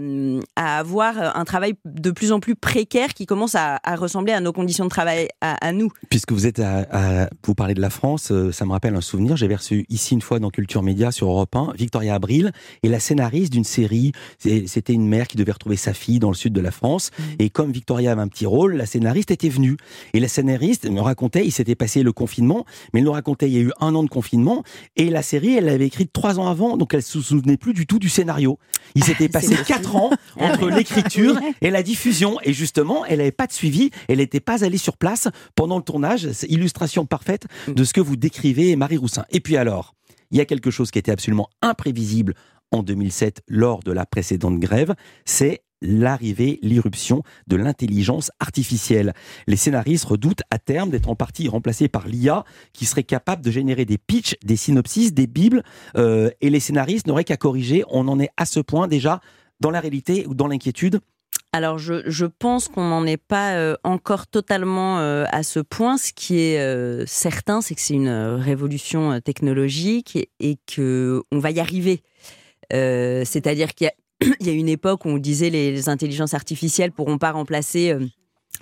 à, 0.56 0.80
avoir 0.80 1.38
un 1.38 1.46
travail 1.46 1.76
de 1.86 2.12
plus 2.12 2.34
en 2.34 2.42
plus 2.42 2.56
précaire 2.56 3.14
qui 3.14 3.26
commence 3.26 3.56
à, 3.56 3.80
à 3.84 3.96
ressembler 3.96 4.34
à 4.34 4.42
nos 4.42 4.52
conditions 4.52 4.84
de 4.84 4.90
travail 4.90 5.30
à, 5.40 5.54
à 5.66 5.72
nous. 5.72 5.92
Puisque 6.10 6.34
vous 6.34 6.46
êtes 6.46 6.60
à, 6.60 7.30
vous 7.46 7.56
parlez 7.56 7.74
de 7.74 7.82
la 7.82 7.90
France, 7.90 8.32
euh, 8.32 8.52
ça 8.52 8.66
me 8.66 8.72
rappelle 8.72 8.96
un 8.96 9.02
souvenir. 9.02 9.38
J'avais 9.38 9.56
reçu 9.56 9.86
ici 9.90 10.14
une 10.14 10.22
fois 10.22 10.40
dans 10.40 10.50
Culture 10.50 10.84
Média 10.84 11.12
sur 11.12 11.25
Europe 11.30 11.56
1, 11.56 11.74
Victoria 11.78 12.16
Abril 12.16 12.52
est 12.84 12.88
la 12.88 13.00
scénariste 13.00 13.52
d'une 13.52 13.64
série. 13.64 14.12
C'était 14.40 14.94
une 14.94 15.08
mère 15.08 15.28
qui 15.28 15.38
devait 15.38 15.52
retrouver 15.52 15.76
sa 15.76 15.94
fille 15.94 16.20
dans 16.20 16.30
le 16.30 16.36
sud 16.36 16.54
de 16.54 16.62
la 16.62 16.72
France. 16.72 17.12
Mm. 17.18 17.24
Et 17.40 17.50
comme 17.50 17.72
Victoria 17.72 18.12
avait 18.12 18.22
un 18.22 18.28
petit 18.28 18.46
rôle, 18.46 18.76
la 18.76 18.86
scénariste 18.86 19.32
était 19.32 19.50
venue. 19.50 19.78
Et 20.14 20.20
la 20.20 20.28
scénariste 20.28 20.90
me 20.90 21.02
racontait, 21.02 21.46
il 21.46 21.52
s'était 21.52 21.76
passé 21.76 22.04
le 22.04 22.12
confinement, 22.12 22.66
mais 22.94 23.00
elle 23.00 23.06
nous 23.06 23.12
racontait, 23.12 23.48
il 23.48 23.54
y 23.54 23.58
a 23.58 23.62
eu 23.62 23.72
un 23.80 23.96
an 23.96 24.04
de 24.04 24.10
confinement. 24.10 24.64
Et 24.96 25.10
la 25.10 25.22
série, 25.22 25.56
elle 25.56 25.66
l'avait 25.66 25.88
écrite 25.88 26.12
trois 26.14 26.40
ans 26.40 26.48
avant, 26.48 26.78
donc 26.78 26.94
elle 26.94 27.04
se 27.04 27.22
souvenait 27.22 27.58
plus 27.58 27.74
du 27.74 27.86
tout 27.86 28.00
du 28.00 28.10
scénario. 28.10 28.58
Il 28.96 29.04
ah, 29.04 29.08
s'était 29.08 29.30
passé 29.30 29.56
quatre 29.66 29.96
ans 29.96 30.12
ah 30.40 30.46
entre 30.52 30.70
l'écriture 30.70 31.40
et 31.62 31.72
la 31.72 31.84
diffusion. 31.84 32.38
Et 32.44 32.54
justement, 32.54 33.06
elle 33.06 33.18
n'avait 33.18 33.32
pas 33.32 33.48
de 33.48 33.54
suivi. 33.54 33.92
Elle 34.08 34.18
n'était 34.18 34.40
pas 34.40 34.64
allée 34.64 34.78
sur 34.78 34.98
place 34.98 35.28
pendant 35.56 35.78
le 35.78 35.84
tournage. 35.84 36.32
C'est 36.32 36.50
illustration 36.50 37.06
parfaite 37.06 37.46
de 37.68 37.84
ce 37.84 37.94
que 37.94 38.02
vous 38.02 38.16
décrivez, 38.16 38.76
Marie 38.76 38.98
Roussin. 38.98 39.26
Et 39.32 39.40
puis 39.40 39.58
alors, 39.58 39.96
il 40.32 40.38
y 40.38 40.42
a 40.42 40.46
quelque 40.46 40.72
chose 40.72 40.92
qui 40.92 41.00
était 41.00 41.12
absolument 41.12 41.50
imprévisible 41.62 42.34
en 42.72 42.84
2007 42.84 43.44
lors 43.48 43.82
de 43.82 43.92
la 43.92 44.06
précédente 44.06 44.60
grève, 44.60 44.96
c'est 45.26 45.62
l'arrivée, 45.82 46.60
l'irruption 46.62 47.24
de 47.48 47.56
l'intelligence 47.56 48.32
artificielle. 48.40 49.14
Les 49.48 49.56
scénaristes 49.56 50.06
redoutent 50.06 50.42
à 50.50 50.58
terme 50.58 50.90
d'être 50.90 51.10
en 51.10 51.16
partie 51.16 51.48
remplacés 51.48 51.88
par 51.88 52.08
l'IA 52.08 52.44
qui 52.74 52.86
serait 52.86 53.04
capable 53.04 53.44
de 53.44 53.52
générer 53.52 53.86
des 53.86 53.98
pitchs, 53.98 54.36
des 54.44 54.56
synopsis, 54.56 55.14
des 55.14 55.28
bibles, 55.28 55.64
euh, 55.98 56.30
et 56.42 56.50
les 56.50 56.60
scénaristes 56.60 57.08
n'auraient 57.08 57.24
qu'à 57.24 57.38
corriger. 57.38 57.84
On 57.90 58.08
en 58.08 58.20
est 58.20 58.30
à 58.38 58.46
ce 58.46 58.60
point 58.60 58.88
déjà 58.88 59.22
dans 59.60 59.72
la 59.72 59.80
réalité 59.80 60.26
ou 60.28 60.34
dans 60.34 60.48
l'inquiétude 60.48 61.00
alors, 61.56 61.78
je, 61.78 62.26
pense 62.26 62.68
qu'on 62.68 62.90
n'en 62.90 63.06
est 63.06 63.16
pas 63.16 63.54
euh, 63.54 63.78
encore 63.86 64.28
totalement 64.28 65.00
euh, 65.00 65.24
à 65.32 65.42
ce 65.42 65.62
point. 65.62 65.98
Ce 65.98 66.12
qui 66.12 66.38
est 66.42 66.60
euh, 66.60 67.06
certain, 67.08 67.62
c'est 67.62 67.76
que 67.76 67.82
c'est 67.82 67.94
une 67.94 68.10
révolution 68.10 69.22
technologique 69.22 70.18
et, 70.18 70.30
et 70.42 70.58
qu'on 70.76 71.40
va 71.40 71.52
y 71.52 71.62
arriver. 71.62 72.02
C'est-à-dire 72.72 73.74
qu'il 73.74 73.90
y, 74.42 74.50
a 74.50 74.52
une 74.52 74.68
époque 74.68 75.06
où 75.06 75.10
on 75.10 75.18
disait 75.18 75.50
les, 75.50 75.72
les 75.72 75.88
intelligences 75.88 76.34
artificielles 76.34 76.92
pourront 76.92 77.18
pas 77.18 77.32
remplacer 77.32 77.96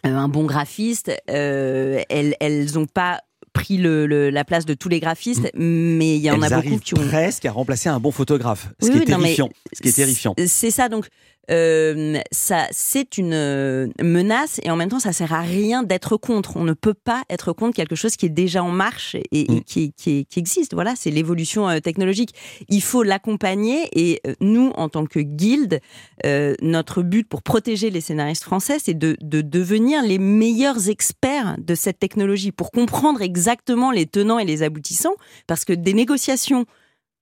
un 0.03 0.27
bon 0.27 0.45
graphiste. 0.45 1.11
elles 1.25 2.73
n'ont 2.75 2.85
pas 2.85 3.21
pris 3.53 3.77
le, 3.77 4.29
la 4.29 4.43
place 4.43 4.65
de 4.65 4.73
tous 4.73 4.89
les 4.89 4.99
graphistes, 4.99 5.49
mm. 5.55 5.97
mais 5.97 6.15
il 6.15 6.21
y 6.21 6.29
en 6.29 6.41
a 6.41 6.61
beaucoup 6.61 6.79
qui 6.79 6.93
ont 6.95 7.07
presque 7.07 7.45
à 7.45 7.51
remplacer 7.51 7.89
un 7.89 7.99
bon 7.99 8.11
photographe, 8.11 8.67
ce 8.81 8.91
qui 8.91 8.97
est 8.97 9.05
terrifiant. 9.05 9.49
ce 9.71 9.81
qui 9.81 9.89
est 9.89 9.93
terrifiant. 9.93 10.35
C'est 10.45 10.71
ça 10.71 10.89
donc. 10.89 11.07
Euh, 11.51 12.19
ça, 12.31 12.67
c'est 12.71 13.17
une 13.17 13.33
euh, 13.33 13.87
menace 14.01 14.59
et 14.63 14.71
en 14.71 14.75
même 14.75 14.89
temps, 14.89 14.99
ça 14.99 15.11
sert 15.11 15.33
à 15.33 15.41
rien 15.41 15.83
d'être 15.83 16.17
contre. 16.17 16.55
On 16.55 16.63
ne 16.63 16.73
peut 16.73 16.93
pas 16.93 17.23
être 17.29 17.51
contre 17.53 17.75
quelque 17.75 17.95
chose 17.95 18.15
qui 18.15 18.25
est 18.25 18.29
déjà 18.29 18.63
en 18.63 18.71
marche 18.71 19.15
et, 19.31 19.51
mm. 19.51 19.63
qui, 19.63 19.93
qui, 19.93 20.25
qui, 20.25 20.39
existe. 20.39 20.73
Voilà, 20.73 20.95
c'est 20.95 21.11
l'évolution 21.11 21.67
euh, 21.67 21.79
technologique. 21.79 22.33
Il 22.69 22.81
faut 22.81 23.03
l'accompagner 23.03 23.89
et 23.93 24.21
nous, 24.39 24.71
en 24.75 24.89
tant 24.89 25.05
que 25.05 25.19
guilde, 25.19 25.79
notre 26.61 27.01
but 27.01 27.27
pour 27.27 27.41
protéger 27.41 27.89
les 27.89 28.01
scénaristes 28.01 28.43
français, 28.43 28.77
c'est 28.79 28.93
de, 28.93 29.17
de 29.21 29.41
devenir 29.41 30.01
les 30.03 30.17
meilleurs 30.17 30.89
experts 30.89 31.57
de 31.59 31.75
cette 31.75 31.99
technologie 31.99 32.51
pour 32.51 32.71
comprendre 32.71 33.21
exactement 33.21 33.91
les 33.91 34.05
tenants 34.05 34.39
et 34.39 34.45
les 34.45 34.63
aboutissants, 34.63 35.15
parce 35.47 35.65
que 35.65 35.73
des 35.73 35.93
négociations 35.93 36.65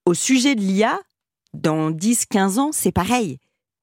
au 0.06 0.14
sujet 0.14 0.56
de 0.56 0.62
l'IA, 0.62 1.00
dans 1.54 1.92
10-15 1.92 2.60
ans, 2.60 2.70
c'est 2.72 2.92
pareil 2.92 3.40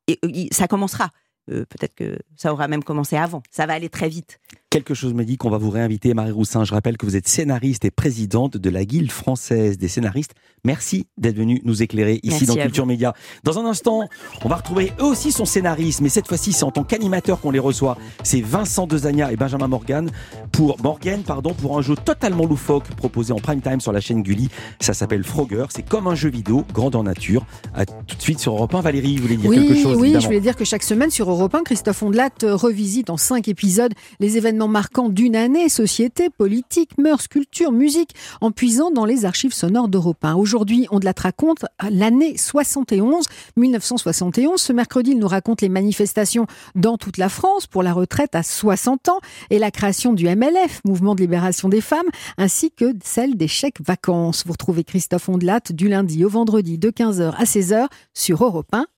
et 0.08 0.18
euh, 0.24 0.48
ça 0.50 0.66
commencera. 0.66 1.10
Euh, 1.50 1.64
peut-être 1.64 1.94
que 1.94 2.18
ça 2.36 2.52
aura 2.52 2.68
même 2.68 2.84
commencé 2.84 3.16
avant. 3.16 3.42
Ça 3.50 3.66
va 3.66 3.74
aller 3.74 3.88
très 3.88 4.08
vite. 4.08 4.40
Quelque 4.70 4.92
chose 4.92 5.14
me 5.14 5.24
dit 5.24 5.38
qu'on 5.38 5.48
va 5.48 5.56
vous 5.56 5.70
réinviter, 5.70 6.12
Marie 6.12 6.30
Roussin. 6.30 6.62
Je 6.62 6.74
rappelle 6.74 6.98
que 6.98 7.06
vous 7.06 7.16
êtes 7.16 7.26
scénariste 7.26 7.86
et 7.86 7.90
présidente 7.90 8.58
de 8.58 8.68
la 8.68 8.84
Guilde 8.84 9.10
française 9.10 9.78
des 9.78 9.88
scénaristes. 9.88 10.32
Merci 10.62 11.06
d'être 11.16 11.36
venue 11.36 11.62
nous 11.64 11.82
éclairer 11.82 12.20
ici 12.22 12.44
dans 12.44 12.54
Culture 12.54 12.84
Média. 12.84 13.14
Dans 13.44 13.58
un 13.58 13.64
instant, 13.64 14.06
on 14.44 14.48
va 14.50 14.56
retrouver 14.56 14.92
eux 15.00 15.04
aussi 15.04 15.32
son 15.32 15.46
scénariste, 15.46 16.02
mais 16.02 16.10
cette 16.10 16.28
fois-ci, 16.28 16.52
c'est 16.52 16.64
en 16.64 16.70
tant 16.70 16.84
qu'animateur 16.84 17.40
qu'on 17.40 17.50
les 17.50 17.58
reçoit. 17.58 17.96
C'est 18.22 18.42
Vincent 18.42 18.86
Dezania 18.86 19.32
et 19.32 19.36
Benjamin 19.36 19.68
Morgan 19.68 20.10
pour 20.52 20.76
Morgan, 20.82 21.22
pardon, 21.22 21.54
pour 21.54 21.78
un 21.78 21.80
jeu 21.80 21.94
totalement 21.94 22.44
loufoque 22.44 22.88
proposé 22.94 23.32
en 23.32 23.38
prime 23.38 23.62
time 23.62 23.80
sur 23.80 23.92
la 23.92 24.00
chaîne 24.00 24.22
Gulli. 24.22 24.50
Ça 24.80 24.92
s'appelle 24.92 25.24
Frogger. 25.24 25.64
C'est 25.70 25.88
comme 25.88 26.08
un 26.08 26.14
jeu 26.14 26.28
vidéo, 26.28 26.66
grandeur 26.74 27.04
nature. 27.04 27.46
À 27.72 27.86
tout 27.86 28.16
de 28.16 28.22
suite 28.22 28.40
sur 28.40 28.52
Europe 28.52 28.74
1. 28.74 28.82
Valérie, 28.82 29.16
vous 29.16 29.22
voulez 29.22 29.36
dire 29.38 29.50
quelque 29.50 29.82
chose 29.82 29.96
Oui, 29.96 30.14
je 30.20 30.26
voulais 30.26 30.40
dire 30.40 30.56
que 30.56 30.66
chaque 30.66 30.82
semaine 30.82 31.10
sur 31.10 31.30
Europe 31.30 31.54
1, 31.54 31.62
Christophe 31.62 32.02
Ondelat 32.02 32.28
revisite 32.42 33.08
en 33.08 33.16
cinq 33.16 33.48
épisodes 33.48 33.94
les 34.20 34.36
événements 34.36 34.47
marquant 34.52 35.08
d'une 35.08 35.36
année, 35.36 35.68
société, 35.68 36.30
politique, 36.30 36.96
mœurs, 36.98 37.28
culture, 37.28 37.72
musique, 37.72 38.14
en 38.40 38.50
puisant 38.50 38.90
dans 38.90 39.04
les 39.04 39.24
archives 39.24 39.52
sonores 39.52 39.88
d'Europe 39.88 40.24
1. 40.24 40.34
Aujourd'hui, 40.34 40.86
on 40.90 40.98
de 40.98 41.04
la 41.04 41.12
raconte 41.16 41.64
l'année 41.90 42.36
71, 42.36 43.26
1971. 43.56 44.60
Ce 44.60 44.72
mercredi, 44.72 45.10
il 45.10 45.18
nous 45.18 45.28
raconte 45.28 45.60
les 45.60 45.68
manifestations 45.68 46.46
dans 46.74 46.96
toute 46.96 47.18
la 47.18 47.28
France 47.28 47.66
pour 47.66 47.82
la 47.82 47.92
retraite 47.92 48.34
à 48.34 48.42
60 48.42 49.08
ans 49.08 49.20
et 49.50 49.58
la 49.58 49.70
création 49.70 50.12
du 50.12 50.24
MLF, 50.24 50.80
Mouvement 50.84 51.14
de 51.14 51.20
libération 51.20 51.68
des 51.68 51.80
femmes, 51.80 52.06
ainsi 52.38 52.70
que 52.70 52.94
celle 53.04 53.36
des 53.36 53.48
chèques 53.48 53.84
vacances. 53.84 54.44
Vous 54.46 54.52
retrouvez 54.52 54.84
Christophe 54.84 55.28
Ondelat 55.28 55.60
du 55.70 55.88
lundi 55.88 56.24
au 56.24 56.28
vendredi 56.28 56.78
de 56.78 56.90
15h 56.90 57.34
à 57.36 57.44
16h 57.44 57.86
sur 58.14 58.44
Europe 58.44 58.68
1 58.72 58.86